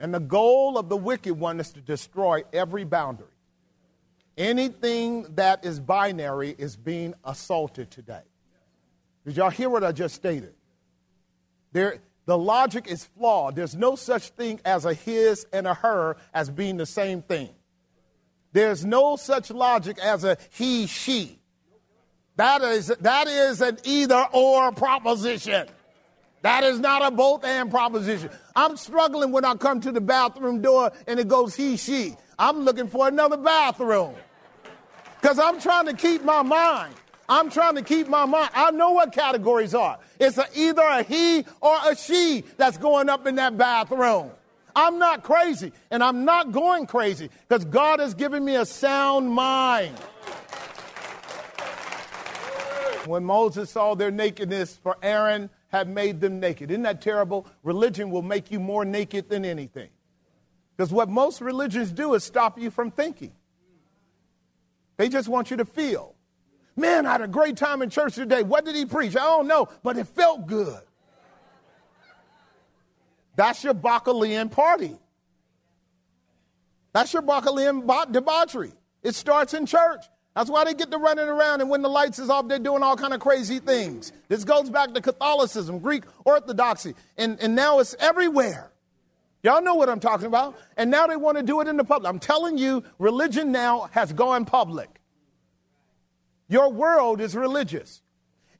And 0.00 0.14
the 0.14 0.20
goal 0.20 0.78
of 0.78 0.88
the 0.88 0.96
wicked 0.96 1.34
one 1.34 1.60
is 1.60 1.70
to 1.72 1.80
destroy 1.80 2.42
every 2.52 2.84
boundary. 2.84 3.26
Anything 4.38 5.26
that 5.34 5.64
is 5.64 5.78
binary 5.78 6.54
is 6.56 6.74
being 6.74 7.14
assaulted 7.24 7.90
today. 7.90 8.22
Did 9.26 9.36
y'all 9.36 9.50
hear 9.50 9.68
what 9.68 9.84
I 9.84 9.92
just 9.92 10.14
stated? 10.14 10.54
There, 11.72 11.98
the 12.30 12.38
logic 12.38 12.86
is 12.86 13.04
flawed. 13.04 13.56
There's 13.56 13.74
no 13.74 13.96
such 13.96 14.28
thing 14.28 14.60
as 14.64 14.84
a 14.84 14.94
his 14.94 15.46
and 15.52 15.66
a 15.66 15.74
her 15.74 16.16
as 16.32 16.48
being 16.48 16.76
the 16.76 16.86
same 16.86 17.22
thing. 17.22 17.48
There's 18.52 18.84
no 18.84 19.16
such 19.16 19.50
logic 19.50 19.98
as 19.98 20.22
a 20.22 20.36
he, 20.50 20.86
she. 20.86 21.40
That 22.36 22.62
is, 22.62 22.86
that 22.86 23.26
is 23.26 23.60
an 23.60 23.78
either 23.82 24.24
or 24.32 24.70
proposition. 24.70 25.66
That 26.42 26.62
is 26.62 26.78
not 26.78 27.04
a 27.04 27.10
both 27.10 27.44
and 27.44 27.68
proposition. 27.68 28.30
I'm 28.54 28.76
struggling 28.76 29.32
when 29.32 29.44
I 29.44 29.54
come 29.56 29.80
to 29.80 29.90
the 29.90 30.00
bathroom 30.00 30.62
door 30.62 30.92
and 31.08 31.18
it 31.18 31.26
goes 31.26 31.56
he, 31.56 31.76
she. 31.76 32.16
I'm 32.38 32.60
looking 32.60 32.86
for 32.86 33.08
another 33.08 33.38
bathroom 33.38 34.14
because 35.20 35.40
I'm 35.40 35.60
trying 35.60 35.86
to 35.86 35.94
keep 35.94 36.22
my 36.22 36.42
mind. 36.42 36.94
I'm 37.30 37.48
trying 37.48 37.76
to 37.76 37.82
keep 37.82 38.08
my 38.08 38.26
mind. 38.26 38.50
I 38.54 38.72
know 38.72 38.90
what 38.90 39.12
categories 39.12 39.72
are. 39.72 40.00
It's 40.18 40.36
a, 40.36 40.46
either 40.52 40.82
a 40.82 41.04
he 41.04 41.44
or 41.60 41.78
a 41.88 41.94
she 41.94 42.42
that's 42.56 42.76
going 42.76 43.08
up 43.08 43.24
in 43.28 43.36
that 43.36 43.56
bathroom. 43.56 44.32
I'm 44.74 44.98
not 44.98 45.22
crazy, 45.22 45.72
and 45.92 46.02
I'm 46.02 46.24
not 46.24 46.50
going 46.50 46.86
crazy 46.86 47.30
because 47.48 47.64
God 47.64 48.00
has 48.00 48.14
given 48.14 48.44
me 48.44 48.56
a 48.56 48.66
sound 48.66 49.30
mind. 49.30 49.96
When 53.06 53.24
Moses 53.24 53.70
saw 53.70 53.94
their 53.94 54.10
nakedness, 54.10 54.76
for 54.82 54.96
Aaron 55.00 55.50
had 55.68 55.88
made 55.88 56.20
them 56.20 56.40
naked. 56.40 56.70
Isn't 56.72 56.82
that 56.82 57.00
terrible? 57.00 57.46
Religion 57.62 58.10
will 58.10 58.22
make 58.22 58.50
you 58.50 58.58
more 58.58 58.84
naked 58.84 59.28
than 59.28 59.44
anything. 59.44 59.88
Because 60.76 60.92
what 60.92 61.08
most 61.08 61.40
religions 61.40 61.92
do 61.92 62.14
is 62.14 62.24
stop 62.24 62.58
you 62.58 62.70
from 62.70 62.90
thinking. 62.90 63.32
They 64.96 65.08
just 65.08 65.28
want 65.28 65.50
you 65.50 65.56
to 65.58 65.64
feel. 65.64 66.14
Man, 66.80 67.04
I 67.04 67.12
had 67.12 67.20
a 67.20 67.28
great 67.28 67.58
time 67.58 67.82
in 67.82 67.90
church 67.90 68.14
today. 68.14 68.42
What 68.42 68.64
did 68.64 68.74
he 68.74 68.86
preach? 68.86 69.14
I 69.14 69.20
don't 69.20 69.46
know, 69.46 69.68
but 69.82 69.98
it 69.98 70.06
felt 70.08 70.46
good. 70.46 70.80
That's 73.36 73.62
your 73.62 73.74
Bacchanalian 73.74 74.48
party. 74.48 74.96
That's 76.92 77.12
your 77.12 77.22
Bacchanalian 77.22 77.86
debauchery. 78.10 78.72
It 79.02 79.14
starts 79.14 79.52
in 79.52 79.66
church. 79.66 80.04
That's 80.34 80.48
why 80.48 80.64
they 80.64 80.72
get 80.72 80.90
to 80.90 80.96
running 80.96 81.28
around, 81.28 81.60
and 81.60 81.68
when 81.68 81.82
the 81.82 81.88
lights 81.88 82.18
is 82.18 82.30
off, 82.30 82.48
they're 82.48 82.58
doing 82.58 82.82
all 82.82 82.96
kind 82.96 83.12
of 83.12 83.20
crazy 83.20 83.58
things. 83.58 84.12
This 84.28 84.44
goes 84.44 84.70
back 84.70 84.94
to 84.94 85.00
Catholicism, 85.02 85.80
Greek 85.80 86.04
Orthodoxy, 86.24 86.94
and, 87.18 87.38
and 87.40 87.54
now 87.54 87.80
it's 87.80 87.94
everywhere. 87.98 88.70
Y'all 89.42 89.62
know 89.62 89.74
what 89.74 89.88
I'm 89.88 90.00
talking 90.00 90.26
about. 90.26 90.56
And 90.76 90.90
now 90.90 91.06
they 91.06 91.16
want 91.16 91.36
to 91.36 91.42
do 91.42 91.60
it 91.60 91.68
in 91.68 91.76
the 91.76 91.84
public. 91.84 92.08
I'm 92.08 92.18
telling 92.18 92.58
you, 92.58 92.84
religion 92.98 93.52
now 93.52 93.88
has 93.92 94.12
gone 94.12 94.44
public. 94.44 94.99
Your 96.50 96.68
world 96.72 97.20
is 97.20 97.36
religious. 97.36 98.02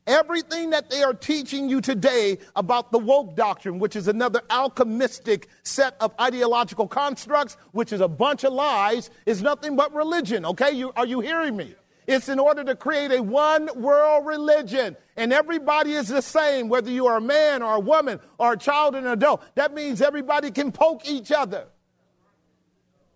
Everything 0.06 0.70
that 0.70 0.90
they 0.90 1.02
are 1.02 1.12
teaching 1.12 1.68
you 1.68 1.80
today 1.80 2.38
about 2.54 2.92
the 2.92 2.98
woke 2.98 3.34
doctrine, 3.34 3.80
which 3.80 3.96
is 3.96 4.06
another 4.06 4.40
alchemistic 4.48 5.46
set 5.64 5.96
of 6.00 6.14
ideological 6.18 6.86
constructs, 6.86 7.56
which 7.72 7.92
is 7.92 8.00
a 8.00 8.08
bunch 8.08 8.44
of 8.44 8.52
lies, 8.52 9.10
is 9.26 9.42
nothing 9.42 9.74
but 9.74 9.92
religion. 9.92 10.46
Okay? 10.46 10.70
You, 10.70 10.92
are 10.96 11.04
you 11.04 11.18
hearing 11.18 11.56
me? 11.56 11.74
It's 12.06 12.28
in 12.28 12.38
order 12.38 12.62
to 12.62 12.76
create 12.76 13.10
a 13.10 13.22
one 13.22 13.68
world 13.74 14.24
religion. 14.24 14.96
And 15.16 15.32
everybody 15.32 15.92
is 15.92 16.06
the 16.06 16.22
same, 16.22 16.68
whether 16.68 16.90
you 16.90 17.08
are 17.08 17.16
a 17.16 17.20
man 17.20 17.60
or 17.60 17.74
a 17.74 17.80
woman 17.80 18.20
or 18.38 18.52
a 18.52 18.56
child 18.56 18.94
and 18.94 19.04
an 19.04 19.12
adult. 19.12 19.42
That 19.56 19.74
means 19.74 20.00
everybody 20.00 20.52
can 20.52 20.70
poke 20.70 21.08
each 21.08 21.32
other 21.32 21.66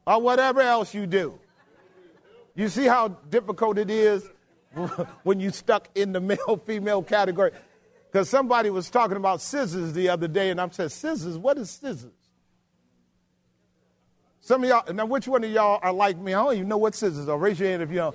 or 0.05 0.21
whatever 0.21 0.61
else 0.61 0.95
you 0.95 1.07
do. 1.07 1.39
You 2.57 2.69
see 2.69 2.87
how 2.87 3.09
difficult 3.09 3.79
it 3.79 3.91
is 3.91 4.29
when 5.23 5.41
you 5.41 5.51
stuck 5.51 5.89
in 5.95 6.13
the 6.13 6.21
male 6.21 6.61
female 6.65 7.03
category. 7.03 7.53
Because 8.11 8.29
somebody 8.29 8.71
was 8.71 8.91
talking 8.91 9.17
about 9.17 9.41
scissors 9.41 9.93
the 9.93 10.09
other 10.09 10.29
day, 10.29 10.51
and 10.51 10.61
I 10.61 10.69
said, 10.69 10.93
Scissors? 10.93 11.37
What 11.37 11.59
is 11.59 11.71
scissors? 11.71 12.13
Some 14.41 14.63
of 14.63 14.69
y'all, 14.69 14.93
now 14.93 15.07
which 15.07 15.27
one 15.27 15.43
of 15.43 15.51
y'all 15.51 15.81
are 15.83 15.93
like 15.93 16.19
me? 16.19 16.35
I 16.35 16.45
don't 16.45 16.55
even 16.55 16.69
know 16.69 16.77
what 16.77 16.95
scissors 16.95 17.29
are. 17.29 17.39
Raise 17.39 17.59
your 17.59 17.71
hand 17.71 17.83
if 17.83 17.91
you 17.91 17.97
know. 17.97 18.15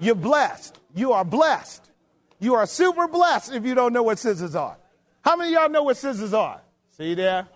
You're 0.00 0.14
blessed. 0.14 0.78
You 0.94 1.12
are 1.12 1.24
blessed. 1.24 1.90
You 2.40 2.54
are 2.54 2.66
super 2.66 3.06
blessed 3.06 3.52
if 3.52 3.64
you 3.66 3.74
don't 3.74 3.92
know 3.92 4.02
what 4.02 4.18
scissors 4.18 4.54
are. 4.54 4.76
How 5.22 5.36
many 5.36 5.54
of 5.54 5.60
y'all 5.60 5.70
know 5.70 5.82
what 5.82 5.96
scissors 5.96 6.32
are? 6.32 6.62
See 6.96 7.14
there? 7.14 7.46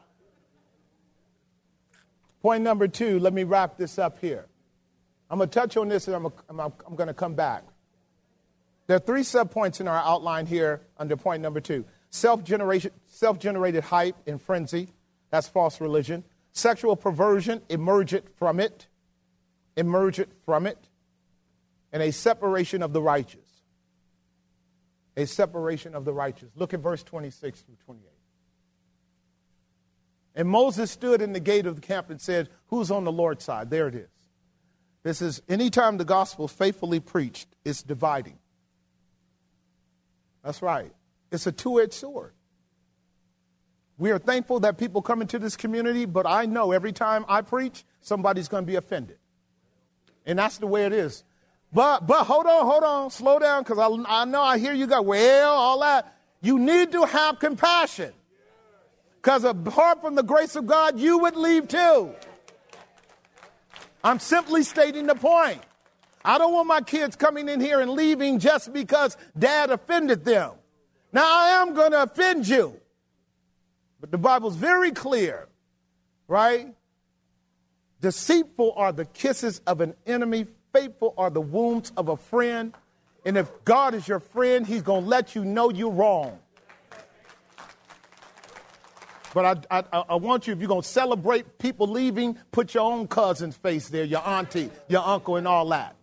Point 2.43 2.63
number 2.65 2.89
two, 2.89 3.19
let 3.19 3.33
me 3.33 3.45
wrap 3.45 3.77
this 3.77 3.99
up 3.99 4.21
here. 4.21 4.47
I'm 5.31 5.39
going 5.39 5.49
to 5.49 5.59
touch 5.59 5.77
on 5.77 5.89
this 5.89 6.07
and 6.09 6.17
I'm, 6.17 6.27
I'm, 6.51 6.73
I'm 6.87 6.97
going 6.97 7.07
to 7.07 7.15
come 7.15 7.35
back. 7.35 7.65
There 8.87 8.97
are 8.97 9.01
three 9.01 9.23
subpoints 9.23 9.81
in 9.81 9.89
our 9.89 9.99
outline 9.99 10.47
here 10.47 10.83
under 10.99 11.17
point 11.17 11.43
number 11.43 11.61
two 11.61 11.85
self 12.11 12.43
generated 12.45 13.85
hype 13.85 14.17
and 14.27 14.41
frenzy. 14.41 14.89
That's 15.31 15.49
false 15.49 15.81
religion. 15.81 16.25
Sexual 16.53 16.97
perversion, 16.97 17.63
emergent 17.69 18.27
from 18.37 18.61
it. 18.61 18.87
Emergent 19.77 20.29
from 20.45 20.67
it. 20.67 20.79
And 21.93 22.03
a 22.03 22.13
separation 22.13 22.83
of 22.83 22.93
the 22.93 23.01
righteous. 23.01 23.41
A 25.17 25.27
separation 25.27 25.95
of 25.95 26.05
the 26.05 26.13
righteous. 26.13 26.51
Look 26.57 26.75
at 26.75 26.81
verse 26.81 27.03
26 27.03 27.61
through 27.61 27.77
28. 27.87 28.13
And 30.35 30.49
Moses 30.49 30.91
stood 30.91 31.21
in 31.21 31.33
the 31.33 31.41
gate 31.41 31.67
of 31.67 31.75
the 31.75 31.83
camp 31.83 32.11
and 32.11 32.21
said, 32.21 32.49
Who's 32.69 32.91
on 32.91 33.05
the 33.05 33.13
Lord's 33.13 33.45
side? 33.45 33.71
There 33.71 33.89
it 33.89 33.95
is. 33.95 34.09
This 35.03 35.21
is 35.21 35.43
anytime 35.49 35.97
the 35.99 36.05
gospel 36.05 36.49
faithfully 36.49 37.01
preached, 37.01 37.49
it's 37.65 37.83
dividing. 37.83 38.39
That's 40.45 40.63
right. 40.63 40.93
It's 41.31 41.47
a 41.47 41.53
two 41.53 41.81
edged 41.81 41.95
sword. 41.95 42.33
We 43.99 44.11
are 44.11 44.19
thankful 44.19 44.61
that 44.61 44.79
people 44.79 45.03
come 45.03 45.23
into 45.23 45.39
this 45.39 45.57
community, 45.57 46.07
but 46.07 46.27
I 46.27 46.47
know 46.47 46.73
every 46.73 46.93
time 46.93 47.25
I 47.29 47.43
preach, 47.43 47.85
somebody's 48.01 48.49
going 48.49 48.65
to 48.65 48.67
be 48.67 48.77
offended. 48.77 49.19
And 50.27 50.39
that's 50.39 50.59
the 50.59 50.67
way 50.67 50.87
it 50.87 50.93
is. 50.93 51.25
But, 51.73 52.07
but 52.07 52.25
hold 52.25 52.47
on, 52.47 52.67
hold 52.67 52.85
on, 52.85 53.11
slow 53.11 53.39
down, 53.39 53.63
because 53.63 53.79
I, 53.79 53.87
I 54.23 54.25
know 54.25 54.43
I 54.43 54.59
hear 54.59 54.73
you 54.73 54.87
go, 54.87 55.01
well, 55.03 55.53
all 55.53 55.81
that. 55.81 56.17
You 56.41 56.59
need 56.59 56.93
to 56.93 57.05
have 57.05 57.39
compassion. 57.39 58.13
Because 59.17 59.45
apart 59.45 60.01
from 60.01 60.17
the 60.17 60.25
grace 60.25 60.57
of 60.57 60.67
God, 60.67 60.99
you 60.99 61.19
would 61.19 61.37
leave 61.37 61.69
too. 61.69 62.11
I'm 64.03 64.19
simply 64.19 64.65
stating 64.65 65.07
the 65.07 65.15
point. 65.15 65.63
I 66.25 66.39
don't 66.39 66.53
want 66.53 66.69
my 66.69 66.81
kids 66.81 67.17
coming 67.17 67.49
in 67.49 67.61
here 67.61 67.81
and 67.81 67.91
leaving 67.91 68.39
just 68.39 68.73
because 68.73 69.17
dad 69.39 69.71
offended 69.71 70.25
them. 70.25 70.53
Now, 71.13 71.25
I 71.25 71.63
am 71.63 71.75
going 71.75 71.93
to 71.93 72.03
offend 72.03 72.47
you. 72.49 72.81
But 74.01 74.11
the 74.11 74.19
Bible's 74.19 74.57
very 74.57 74.93
clear, 74.93 75.49
right? 76.27 76.75
Deceitful 78.01 78.73
are 78.77 78.93
the 78.93 79.05
kisses 79.05 79.61
of 79.67 79.81
an 79.81 79.95
enemy, 80.07 80.47
faithful 80.73 81.15
are 81.17 81.31
the 81.31 81.41
wounds 81.41 81.93
of 81.97 82.09
a 82.09 82.17
friend. 82.17 82.75
And 83.25 83.37
if 83.37 83.49
God 83.65 83.95
is 83.95 84.09
your 84.09 84.19
friend, 84.19 84.67
he's 84.67 84.83
going 84.83 85.05
to 85.05 85.09
let 85.09 85.35
you 85.35 85.45
know 85.45 85.71
you're 85.71 85.91
wrong. 85.91 86.39
But 89.35 89.67
I, 89.71 89.83
I, 89.93 90.05
I 90.11 90.15
want 90.17 90.47
you, 90.47 90.53
if 90.53 90.59
you're 90.59 90.69
going 90.69 90.83
to 90.83 90.89
celebrate 90.89 91.59
people 91.59 91.87
leaving, 91.87 92.37
put 92.51 92.75
your 92.75 92.93
own 92.93 93.07
cousin's 93.09 93.57
face 93.57 93.89
there, 93.89 94.05
your 94.05 94.27
auntie, 94.27 94.71
your 94.89 95.03
uncle, 95.03 95.37
and 95.37 95.47
all 95.47 95.69
that. 95.69 95.97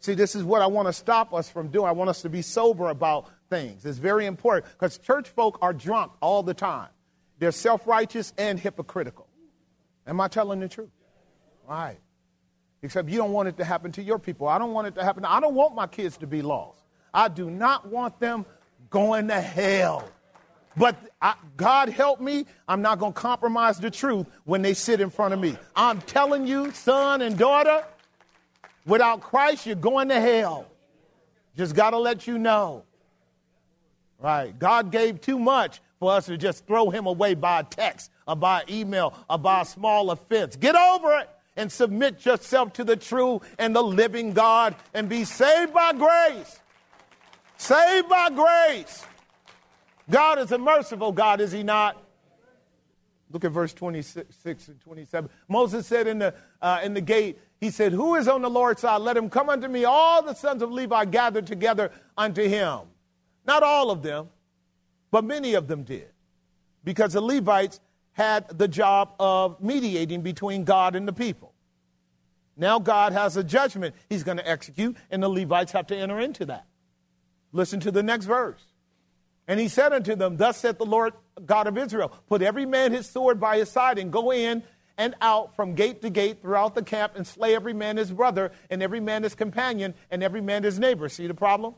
See, 0.00 0.14
this 0.14 0.34
is 0.34 0.42
what 0.42 0.62
I 0.62 0.66
want 0.66 0.88
to 0.88 0.92
stop 0.94 1.34
us 1.34 1.50
from 1.50 1.68
doing. 1.68 1.86
I 1.86 1.92
want 1.92 2.08
us 2.08 2.22
to 2.22 2.30
be 2.30 2.40
sober 2.40 2.88
about 2.88 3.28
things. 3.50 3.84
It's 3.84 3.98
very 3.98 4.24
important 4.24 4.72
because 4.72 4.96
church 4.96 5.28
folk 5.28 5.58
are 5.60 5.74
drunk 5.74 6.12
all 6.20 6.42
the 6.42 6.54
time. 6.54 6.88
They're 7.38 7.52
self 7.52 7.86
righteous 7.86 8.32
and 8.38 8.58
hypocritical. 8.58 9.28
Am 10.06 10.20
I 10.20 10.28
telling 10.28 10.60
the 10.60 10.68
truth? 10.68 10.90
Right. 11.68 11.98
Except 12.82 13.10
you 13.10 13.18
don't 13.18 13.32
want 13.32 13.48
it 13.48 13.58
to 13.58 13.64
happen 13.64 13.92
to 13.92 14.02
your 14.02 14.18
people. 14.18 14.48
I 14.48 14.58
don't 14.58 14.72
want 14.72 14.86
it 14.86 14.94
to 14.94 15.04
happen. 15.04 15.24
I 15.26 15.38
don't 15.38 15.54
want 15.54 15.74
my 15.74 15.86
kids 15.86 16.16
to 16.18 16.26
be 16.26 16.40
lost. 16.40 16.80
I 17.12 17.28
do 17.28 17.50
not 17.50 17.86
want 17.88 18.18
them 18.20 18.46
going 18.88 19.28
to 19.28 19.40
hell. 19.40 20.08
But 20.76 20.96
I, 21.20 21.34
God 21.56 21.90
help 21.90 22.20
me, 22.20 22.46
I'm 22.66 22.80
not 22.80 22.98
going 22.98 23.12
to 23.12 23.18
compromise 23.18 23.78
the 23.78 23.90
truth 23.90 24.26
when 24.44 24.62
they 24.62 24.72
sit 24.72 25.00
in 25.00 25.10
front 25.10 25.34
of 25.34 25.40
me. 25.40 25.58
I'm 25.76 26.00
telling 26.02 26.46
you, 26.46 26.70
son 26.72 27.20
and 27.22 27.36
daughter, 27.36 27.84
without 28.90 29.20
Christ, 29.20 29.66
you're 29.66 29.76
going 29.76 30.08
to 30.08 30.20
hell. 30.20 30.66
Just 31.56 31.74
got 31.74 31.90
to 31.90 31.98
let 31.98 32.26
you 32.26 32.38
know. 32.38 32.84
Right? 34.18 34.56
God 34.58 34.90
gave 34.90 35.20
too 35.20 35.38
much 35.38 35.80
for 35.98 36.12
us 36.12 36.26
to 36.26 36.36
just 36.36 36.66
throw 36.66 36.90
him 36.90 37.06
away 37.06 37.34
by 37.34 37.62
text 37.62 38.10
or 38.26 38.36
by 38.36 38.64
email 38.68 39.14
or 39.28 39.38
by 39.38 39.62
a 39.62 39.64
small 39.64 40.10
offense. 40.10 40.56
Get 40.56 40.74
over 40.74 41.18
it 41.18 41.30
and 41.56 41.70
submit 41.70 42.24
yourself 42.24 42.72
to 42.74 42.84
the 42.84 42.96
true 42.96 43.40
and 43.58 43.74
the 43.74 43.82
living 43.82 44.32
God 44.32 44.74
and 44.94 45.08
be 45.08 45.24
saved 45.24 45.72
by 45.72 45.92
grace. 45.92 46.60
Saved 47.56 48.08
by 48.08 48.30
grace. 48.30 49.04
God 50.08 50.38
is 50.38 50.50
a 50.52 50.58
merciful 50.58 51.12
God, 51.12 51.40
is 51.40 51.52
he 51.52 51.62
not? 51.62 52.02
Look 53.30 53.44
at 53.44 53.52
verse 53.52 53.72
26 53.72 54.68
and 54.68 54.80
27. 54.80 55.30
Moses 55.48 55.86
said 55.86 56.08
in 56.08 56.18
the, 56.18 56.34
uh, 56.60 56.80
in 56.82 56.94
the 56.94 57.00
gate, 57.00 57.38
he 57.60 57.70
said, 57.70 57.92
Who 57.92 58.14
is 58.14 58.26
on 58.26 58.42
the 58.42 58.50
Lord's 58.50 58.80
side? 58.80 59.02
Let 59.02 59.16
him 59.16 59.28
come 59.28 59.50
unto 59.50 59.68
me. 59.68 59.84
All 59.84 60.22
the 60.22 60.34
sons 60.34 60.62
of 60.62 60.72
Levi 60.72 61.04
gathered 61.06 61.46
together 61.46 61.90
unto 62.16 62.42
him. 62.42 62.80
Not 63.46 63.62
all 63.62 63.90
of 63.90 64.02
them, 64.02 64.28
but 65.10 65.24
many 65.24 65.54
of 65.54 65.68
them 65.68 65.82
did. 65.82 66.08
Because 66.84 67.12
the 67.12 67.20
Levites 67.20 67.80
had 68.12 68.58
the 68.58 68.68
job 68.68 69.14
of 69.20 69.60
mediating 69.60 70.22
between 70.22 70.64
God 70.64 70.96
and 70.96 71.06
the 71.06 71.12
people. 71.12 71.52
Now 72.56 72.78
God 72.78 73.12
has 73.12 73.36
a 73.36 73.44
judgment 73.44 73.94
he's 74.08 74.24
going 74.24 74.38
to 74.38 74.48
execute, 74.48 74.96
and 75.10 75.22
the 75.22 75.28
Levites 75.28 75.72
have 75.72 75.86
to 75.88 75.96
enter 75.96 76.18
into 76.18 76.46
that. 76.46 76.66
Listen 77.52 77.80
to 77.80 77.90
the 77.90 78.02
next 78.02 78.26
verse. 78.26 78.62
And 79.48 79.58
he 79.58 79.68
said 79.68 79.92
unto 79.92 80.14
them, 80.14 80.36
Thus 80.36 80.58
saith 80.58 80.78
the 80.78 80.86
Lord 80.86 81.12
God 81.44 81.66
of 81.66 81.76
Israel, 81.76 82.12
Put 82.28 82.42
every 82.42 82.66
man 82.66 82.92
his 82.92 83.06
sword 83.06 83.40
by 83.40 83.58
his 83.58 83.70
side, 83.70 83.98
and 83.98 84.12
go 84.12 84.32
in 84.32 84.62
and 85.00 85.14
out 85.22 85.56
from 85.56 85.74
gate 85.74 86.02
to 86.02 86.10
gate 86.10 86.42
throughout 86.42 86.74
the 86.74 86.82
camp, 86.82 87.14
and 87.16 87.26
slay 87.26 87.54
every 87.54 87.72
man 87.72 87.96
his 87.96 88.12
brother, 88.12 88.52
and 88.68 88.82
every 88.82 89.00
man 89.00 89.22
his 89.22 89.34
companion, 89.34 89.94
and 90.10 90.22
every 90.22 90.42
man 90.42 90.62
his 90.62 90.78
neighbor. 90.78 91.08
See 91.08 91.26
the 91.26 91.32
problem? 91.32 91.74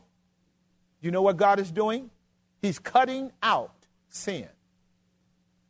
You 0.99 1.09
know 1.09 1.21
what 1.21 1.37
God 1.37 1.57
is 1.57 1.71
doing? 1.71 2.09
He's 2.61 2.79
cutting 2.79 3.31
out 3.41 3.71
sin. 4.09 4.49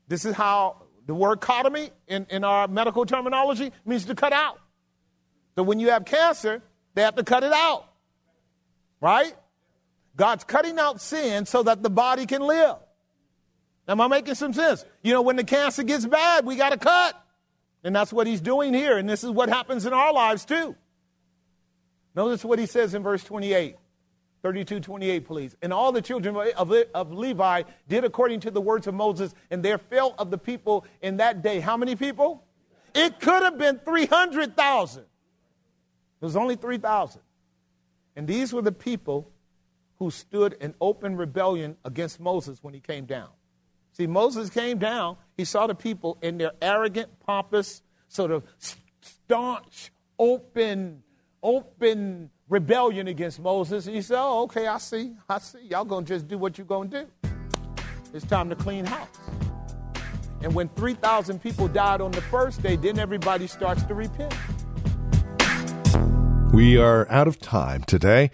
This 0.07 0.25
is 0.25 0.33
how 0.33 0.81
the 1.05 1.13
word 1.13 1.41
cotomy 1.41 1.91
in, 2.07 2.25
in 2.31 2.43
our 2.43 2.67
medical 2.67 3.05
terminology 3.05 3.71
means 3.85 4.05
to 4.05 4.15
cut 4.15 4.33
out. 4.33 4.59
So 5.55 5.61
when 5.61 5.79
you 5.79 5.91
have 5.91 6.05
cancer, 6.05 6.63
they 6.95 7.03
have 7.03 7.15
to 7.17 7.23
cut 7.23 7.43
it 7.43 7.53
out. 7.53 7.85
Right? 8.99 9.35
God's 10.15 10.43
cutting 10.43 10.79
out 10.79 11.01
sin 11.01 11.45
so 11.45 11.61
that 11.61 11.83
the 11.83 11.91
body 11.91 12.25
can 12.25 12.41
live. 12.41 12.77
Am 13.87 14.01
I 14.01 14.07
making 14.07 14.33
some 14.35 14.53
sense? 14.53 14.83
You 15.03 15.13
know, 15.13 15.21
when 15.21 15.35
the 15.35 15.43
cancer 15.43 15.83
gets 15.83 16.05
bad, 16.07 16.47
we 16.47 16.55
got 16.55 16.71
to 16.71 16.79
cut. 16.79 17.22
And 17.83 17.95
that's 17.95 18.13
what 18.13 18.27
he's 18.27 18.41
doing 18.41 18.73
here. 18.73 18.97
And 18.97 19.09
this 19.09 19.23
is 19.23 19.29
what 19.29 19.49
happens 19.49 19.85
in 19.85 19.93
our 19.93 20.13
lives 20.13 20.45
too. 20.45 20.75
Notice 22.15 22.45
what 22.45 22.59
he 22.59 22.65
says 22.65 22.93
in 22.93 23.03
verse 23.03 23.23
28. 23.23 23.75
32, 24.43 24.81
28, 24.81 25.25
please. 25.25 25.55
And 25.61 25.71
all 25.71 25.93
the 25.93 26.01
children 26.01 26.35
of, 26.35 26.71
of 26.93 27.13
Levi 27.13 27.63
did 27.87 28.03
according 28.03 28.41
to 28.41 28.51
the 28.51 28.59
words 28.59 28.87
of 28.87 28.93
Moses, 28.93 29.33
and 29.49 29.63
there 29.63 29.77
fell 29.77 30.13
of 30.19 30.31
the 30.31 30.37
people 30.37 30.85
in 31.01 31.17
that 31.17 31.41
day. 31.41 31.61
How 31.61 31.77
many 31.77 31.95
people? 31.95 32.43
It 32.93 33.21
could 33.21 33.41
have 33.41 33.57
been 33.57 33.79
300,000. 33.79 35.01
It 35.01 35.07
was 36.19 36.35
only 36.35 36.57
3,000. 36.57 37.21
And 38.17 38.27
these 38.27 38.53
were 38.53 38.61
the 38.61 38.73
people 38.73 39.31
who 39.97 40.11
stood 40.11 40.57
in 40.59 40.75
open 40.81 41.15
rebellion 41.15 41.77
against 41.85 42.19
Moses 42.19 42.59
when 42.61 42.73
he 42.73 42.81
came 42.81 43.05
down. 43.05 43.29
See, 43.93 44.07
Moses 44.07 44.49
came 44.49 44.79
down, 44.79 45.17
he 45.37 45.45
saw 45.45 45.67
the 45.67 45.75
people 45.75 46.17
in 46.21 46.37
their 46.37 46.51
arrogant, 46.61 47.19
pompous, 47.19 47.81
sort 48.07 48.31
of 48.31 48.43
staunch, 49.01 49.91
open, 50.17 51.03
open 51.41 52.29
rebellion 52.49 53.07
against 53.07 53.39
Moses. 53.39 53.85
And 53.85 53.95
he 53.95 54.01
said, 54.01 54.17
Oh, 54.19 54.43
okay, 54.43 54.67
I 54.67 54.79
see, 54.79 55.13
I 55.29 55.39
see. 55.39 55.59
Y'all 55.69 55.85
gonna 55.85 56.05
just 56.05 56.27
do 56.27 56.37
what 56.37 56.57
you're 56.57 56.67
gonna 56.67 56.89
do. 56.89 57.07
It's 58.13 58.25
time 58.25 58.49
to 58.49 58.55
clean 58.55 58.85
house. 58.85 59.07
And 60.41 60.53
when 60.53 60.69
3,000 60.69 61.41
people 61.41 61.67
died 61.67 62.01
on 62.01 62.11
the 62.11 62.21
first 62.21 62.61
day, 62.61 62.75
then 62.75 62.99
everybody 62.99 63.47
starts 63.47 63.83
to 63.83 63.93
repent. 63.93 64.35
We 66.53 66.77
are 66.77 67.09
out 67.09 67.27
of 67.27 67.39
time 67.39 67.81
today. 67.81 68.29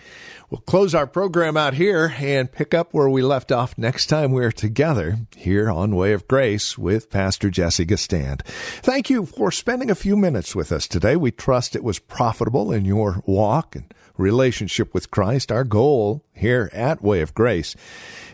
We'll 0.50 0.60
close 0.60 0.94
our 0.94 1.08
program 1.08 1.56
out 1.56 1.76
here 1.76 2.14
and 2.20 2.52
pick 2.52 2.74
up 2.74 2.94
where 2.94 3.08
we 3.10 3.22
left 3.22 3.50
off 3.50 3.78
next 3.78 4.08
time 4.08 4.34
we're 4.34 4.52
together 4.52 5.20
here 5.38 5.72
on 5.72 5.96
Way 5.96 6.12
of 6.12 6.28
Grace 6.28 6.78
with 6.78 7.10
Pastor 7.10 7.50
Jesse 7.50 7.86
Gistand. 7.86 8.42
Thank 8.82 9.10
you 9.10 9.26
for 9.26 9.54
spending 9.54 9.90
a 9.90 9.96
few 9.96 10.18
minutes 10.18 10.54
with 10.54 10.74
us 10.74 10.86
today. 10.86 11.16
We 11.16 11.32
trust 11.32 11.78
it 11.78 11.84
was 11.84 11.98
profitable 11.98 12.74
in 12.74 12.84
your 12.84 13.24
walk 13.26 13.74
and 13.78 13.94
relationship 14.18 14.94
with 14.94 15.12
Christ. 15.12 15.50
Our 15.50 15.64
goal 15.64 16.26
here 16.34 16.70
at 16.74 17.02
Way 17.02 17.22
of 17.22 17.34
Grace 17.34 17.74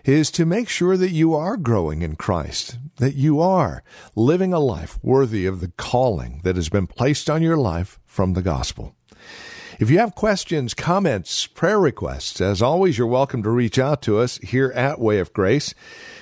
is 0.04 0.32
to 0.32 0.48
make 0.48 0.68
sure 0.68 0.98
that 0.98 1.12
you 1.12 1.36
are 1.36 1.58
growing 1.58 2.02
in 2.02 2.16
Christ, 2.16 2.80
that 2.96 3.14
you 3.14 3.40
are 3.40 3.84
living 4.16 4.52
a 4.52 4.60
life 4.60 4.98
worthy 5.04 5.46
of 5.46 5.62
the 5.62 5.72
calling 5.78 6.42
that 6.44 6.56
has 6.56 6.70
been 6.70 6.88
placed 6.88 7.30
on 7.30 7.44
your 7.44 7.58
life 7.58 8.00
from 8.04 8.34
the 8.34 8.42
gospel. 8.42 8.96
If 9.78 9.90
you 9.90 10.00
have 10.00 10.16
questions, 10.16 10.74
comments, 10.74 11.48
prayer 11.48 11.78
requests, 11.78 12.40
as 12.40 12.62
always, 12.62 12.98
you're 12.98 13.08
welcome 13.08 13.44
to 13.44 13.50
reach 13.50 13.78
out 13.78 14.02
to 14.04 14.20
us 14.20 14.38
here 14.38 14.72
at 14.74 15.02
Way 15.02 15.20
of 15.20 15.34
Grace. 15.34 15.74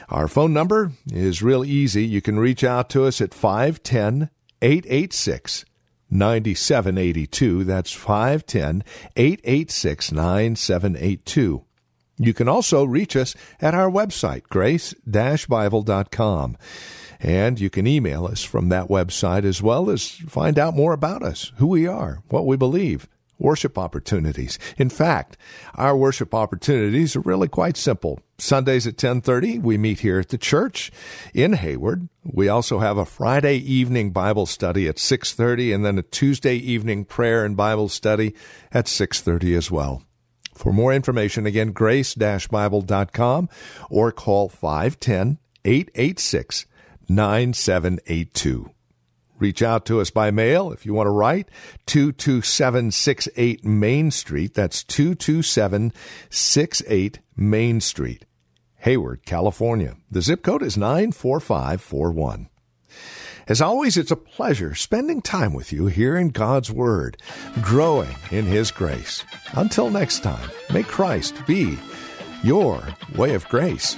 Our 0.10 0.28
phone 0.28 0.54
number 0.54 0.94
is 1.12 1.44
real 1.44 1.63
easy. 1.63 2.04
You 2.04 2.20
can 2.20 2.39
reach 2.39 2.63
out 2.63 2.89
to 2.92 3.06
us 3.06 3.20
at 3.22 3.32
510 3.32 4.32
886 4.63 5.66
9782. 6.10 7.63
That's 7.63 7.92
510 7.92 8.84
886 9.16 10.12
9782. 10.12 11.63
You 12.18 12.34
can 12.34 12.48
also 12.48 12.84
reach 12.84 13.16
us 13.16 13.36
at 13.62 13.76
our 13.76 13.92
website, 13.92 14.50
grace-bible.com. 14.50 16.58
And 17.20 17.60
you 17.60 17.70
can 17.70 17.86
email 17.86 18.26
us 18.26 18.44
from 18.44 18.70
that 18.70 18.88
website 18.88 19.46
as 19.46 19.62
well 19.62 19.92
as 19.92 20.10
find 20.10 20.58
out 20.58 20.76
more 20.76 20.94
about 20.94 21.22
us, 21.22 21.52
who 21.58 21.68
we 21.68 21.86
are, 21.86 22.24
what 22.30 22.48
we 22.48 22.58
believe 22.58 23.08
worship 23.44 23.78
opportunities. 23.78 24.58
In 24.78 24.90
fact, 24.90 25.38
our 25.76 25.96
worship 25.96 26.34
opportunities 26.34 27.16
are 27.16 27.22
really 27.22 27.48
quite 27.48 27.78
simple. 27.78 28.20
Sundays 28.38 28.88
at 28.88 28.98
10:30 28.98 29.60
we 29.60 29.78
meet 29.78 30.00
here 30.00 30.20
at 30.20 30.30
the 30.30 30.38
church 30.38 30.92
in 31.34 31.54
Hayward. 31.54 32.10
We 32.24 32.50
also 32.50 32.80
have 32.80 32.98
a 32.98 33.06
Friday 33.06 33.58
evening 33.58 34.12
Bible 34.12 34.46
study 34.46 34.88
at 34.88 34.98
6:30 34.98 35.74
and 35.74 35.86
then 35.86 35.98
a 36.00 36.04
Tuesday 36.04 36.56
evening 36.56 37.06
prayer 37.06 37.46
and 37.46 37.56
Bible 37.56 37.90
study 37.90 38.34
at 38.72 38.88
6:30 38.88 39.56
as 39.56 39.70
well. 39.70 40.02
For 40.56 40.72
more 40.72 40.94
information 40.94 41.46
again 41.46 41.72
grace-bible.com 41.72 43.50
or 43.90 44.12
call 44.12 44.50
510 44.50 45.40
886 45.66 46.66
9782. 47.10 48.70
Reach 49.39 49.62
out 49.62 49.86
to 49.88 50.00
us 50.00 50.10
by 50.10 50.32
mail 50.32 50.72
if 50.72 50.86
you 50.86 50.93
want 50.93 51.08
to 51.08 51.12
write. 51.12 51.50
22768 51.88 53.65
Main 53.65 54.10
Street. 54.12 54.54
That's 54.54 54.82
22768 54.84 57.19
Main 57.36 57.82
Street, 57.82 58.26
Hayward, 58.78 59.26
California. 59.26 59.98
The 60.12 60.22
zip 60.22 60.43
code 60.43 60.63
is 60.63 60.78
94541. 60.78 62.48
As 63.46 63.62
always, 63.62 63.98
it's 63.98 64.12
a 64.12 64.15
pleasure 64.15 64.74
spending 64.74 65.22
time 65.22 65.54
with 65.54 65.74
you 65.74 65.88
here 65.88 66.15
in 66.15 66.30
God's 66.30 66.72
Word, 66.72 67.17
growing 67.62 68.15
in 68.32 68.46
His 68.46 68.72
grace. 68.72 69.26
Until 69.54 69.89
next 69.89 70.24
time, 70.24 70.50
may 70.72 70.84
Christ 70.84 71.36
be 71.46 71.78
your 72.41 72.82
way 73.15 73.34
of 73.34 73.46
grace. 73.50 73.98